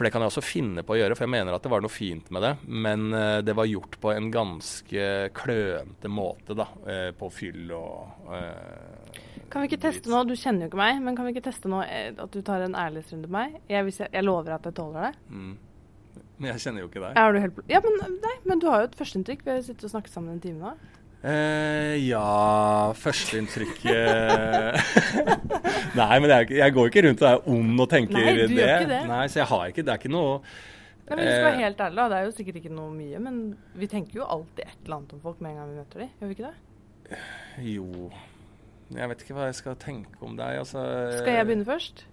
[0.01, 1.83] For det kan jeg også finne på å gjøre, for jeg mener at det var
[1.85, 2.53] noe fint med det.
[2.73, 6.71] Men uh, det var gjort på en ganske klønete måte, da.
[6.87, 9.19] Uh, på fyll og uh,
[9.53, 11.69] Kan vi ikke teste nå, Du kjenner jo ikke meg, men kan vi ikke teste
[11.69, 13.59] nå at du tar en ærlighetsrunde med meg?
[13.67, 15.13] Jeg, jeg, jeg, lover at jeg tåler det.
[15.29, 15.53] Mm.
[16.41, 17.19] Men jeg kjenner jo ikke deg.
[17.21, 19.45] Er du helt Ja, men, nei, men du har jo et førsteinntrykk.
[19.45, 20.73] Vi har sittet og snakket sammen en time nå.
[21.21, 24.79] Eh, ja Førsteinntrykket
[26.01, 28.57] Nei, men jeg, jeg, går ikke rundt og er ond og tenker Nei, du det.
[28.57, 29.01] Gjør ikke det.
[29.11, 31.65] Nei, så jeg har ikke Det er ikke noe Nei, men vi skal være eh,
[31.67, 33.39] helt ærlige, Det er jo sikkert ikke noe mye, men
[33.83, 36.11] vi tenker jo alltid et eller annet om folk med en gang vi møter dem.
[36.21, 37.21] Gjør vi ikke det?
[37.67, 37.89] Jo
[38.95, 40.61] Jeg vet ikke hva jeg skal tenke om deg.
[40.63, 40.87] Altså,
[41.19, 42.07] skal jeg begynne først?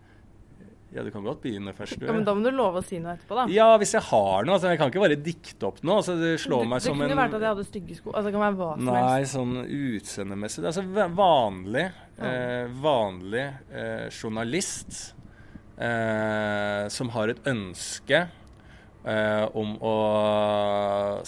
[0.95, 1.97] Ja, du kan godt begynne først.
[1.99, 2.05] Du.
[2.07, 3.43] Ja, men Da må du love å si noe etterpå, da.
[3.51, 4.53] Ja, hvis jeg har noe.
[4.55, 5.97] altså Jeg kan ikke bare dikte opp noe.
[5.99, 8.11] altså Det slår du, meg som en Det kunne vært at jeg hadde stygge sko.
[8.13, 9.11] altså Det kan være hva som Nei, helst.
[9.11, 9.53] Nei, sånn
[9.97, 10.65] utseendemessig.
[10.71, 10.85] Altså
[11.19, 11.85] vanlig,
[12.17, 12.31] ja.
[12.31, 15.01] eh, vanlig eh, journalist
[15.77, 18.21] eh, som har et ønske
[19.07, 19.95] eh, om å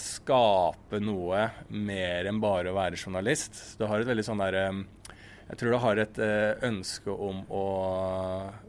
[0.00, 3.60] skape noe mer enn bare å være journalist.
[3.78, 4.80] Du har et veldig sånn derre eh,
[5.50, 7.64] jeg tror du har et eh, ønske om å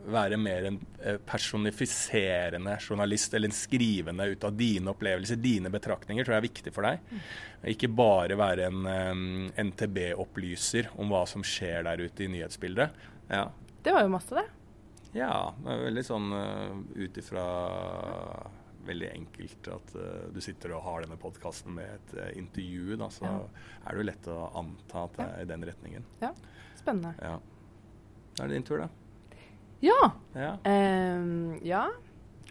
[0.09, 6.25] være mer en eh, personifiserende journalist, eller en skrivende ut av dine opplevelser, dine betraktninger,
[6.25, 7.03] tror jeg er viktig for deg.
[7.11, 7.19] Mm.
[7.75, 12.97] Ikke bare være en um, NTB-opplyser om hva som skjer der ute i nyhetsbildet.
[13.29, 13.43] Ja.
[13.86, 14.47] Det var jo masse, det.
[15.19, 15.51] Ja.
[15.61, 17.45] det er veldig sånn ut ifra
[18.88, 23.11] veldig enkelt at uh, du sitter og har denne podkasten med et uh, intervju, da,
[23.13, 23.36] så ja.
[23.84, 26.09] er det jo lett å anta at det er i den retningen.
[26.23, 26.34] Ja.
[26.82, 27.13] Spennende.
[27.21, 27.38] Ja.
[28.38, 28.89] Da er det din tur, da.
[29.82, 29.99] Ja.
[30.38, 30.51] Ja.
[30.65, 31.86] Um, ja.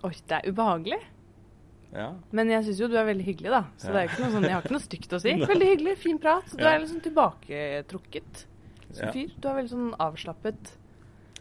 [0.06, 1.00] Oi, det er ubehagelig.
[1.92, 2.08] ja.
[2.32, 3.62] Men jeg syns jo du er veldig hyggelig, da.
[3.78, 4.06] Så Ja.
[4.08, 5.34] sånn, jeg har ikke noe stygt å si.
[5.54, 6.46] Veldig hyggelig, fin prat.
[6.48, 8.44] Så du er liksom tilbaketrukket
[8.92, 9.30] som fyr.
[9.38, 10.72] Du er veldig sånn avslappet.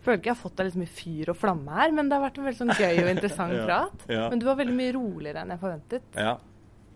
[0.04, 2.24] Føler ikke jeg har fått deg liksom i fyr og flamme her, men det har
[2.30, 4.06] vært en veldig sånn gøy og interessant prat.
[4.08, 6.04] Men du var veldig mye roligere enn jeg forventet.
[6.16, 6.38] ja.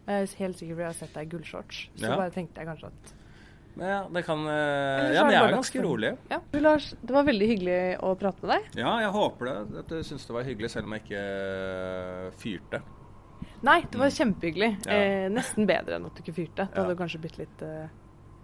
[0.03, 1.77] Jeg er helt sikker på at jeg har sett deg i gullshorts.
[1.95, 2.15] Så Ja.
[2.19, 3.11] bare tenkte jeg kanskje at
[3.73, 6.11] Men ja, det kan eh, Ja, men jeg er ganske rolig.
[6.29, 6.37] Ja.
[6.51, 8.67] Du Lars, det var veldig hyggelig å prate med deg.
[8.83, 9.55] Ja, jeg håper det.
[9.81, 12.83] At du syns det var hyggelig, selv om jeg ikke eh, fyrte.
[13.63, 14.71] Nei, det var kjempehyggelig.
[14.77, 14.85] Mm.
[14.85, 14.93] Ja.
[14.99, 16.67] Eh, nesten bedre enn at du ikke fyrte.
[16.69, 17.87] Det hadde kanskje blitt litt eh,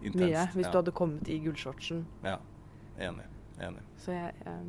[0.02, 0.22] Intenst.
[0.24, 2.06] mye hvis du hadde kommet i gullshortsen.
[2.26, 2.38] Ja.
[3.00, 3.28] Enig.
[3.60, 3.84] Enig.
[4.00, 4.64] Så jeg, eh,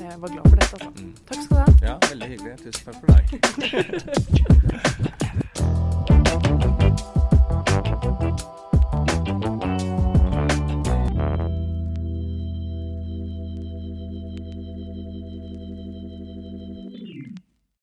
[0.00, 0.74] jeg var glad for dette.
[0.80, 0.90] Altså.
[0.98, 1.14] Mm.
[1.28, 1.66] Takk skal du ha.
[1.86, 2.54] Ja, veldig hyggelig.
[2.66, 3.24] Tusen takk for deg.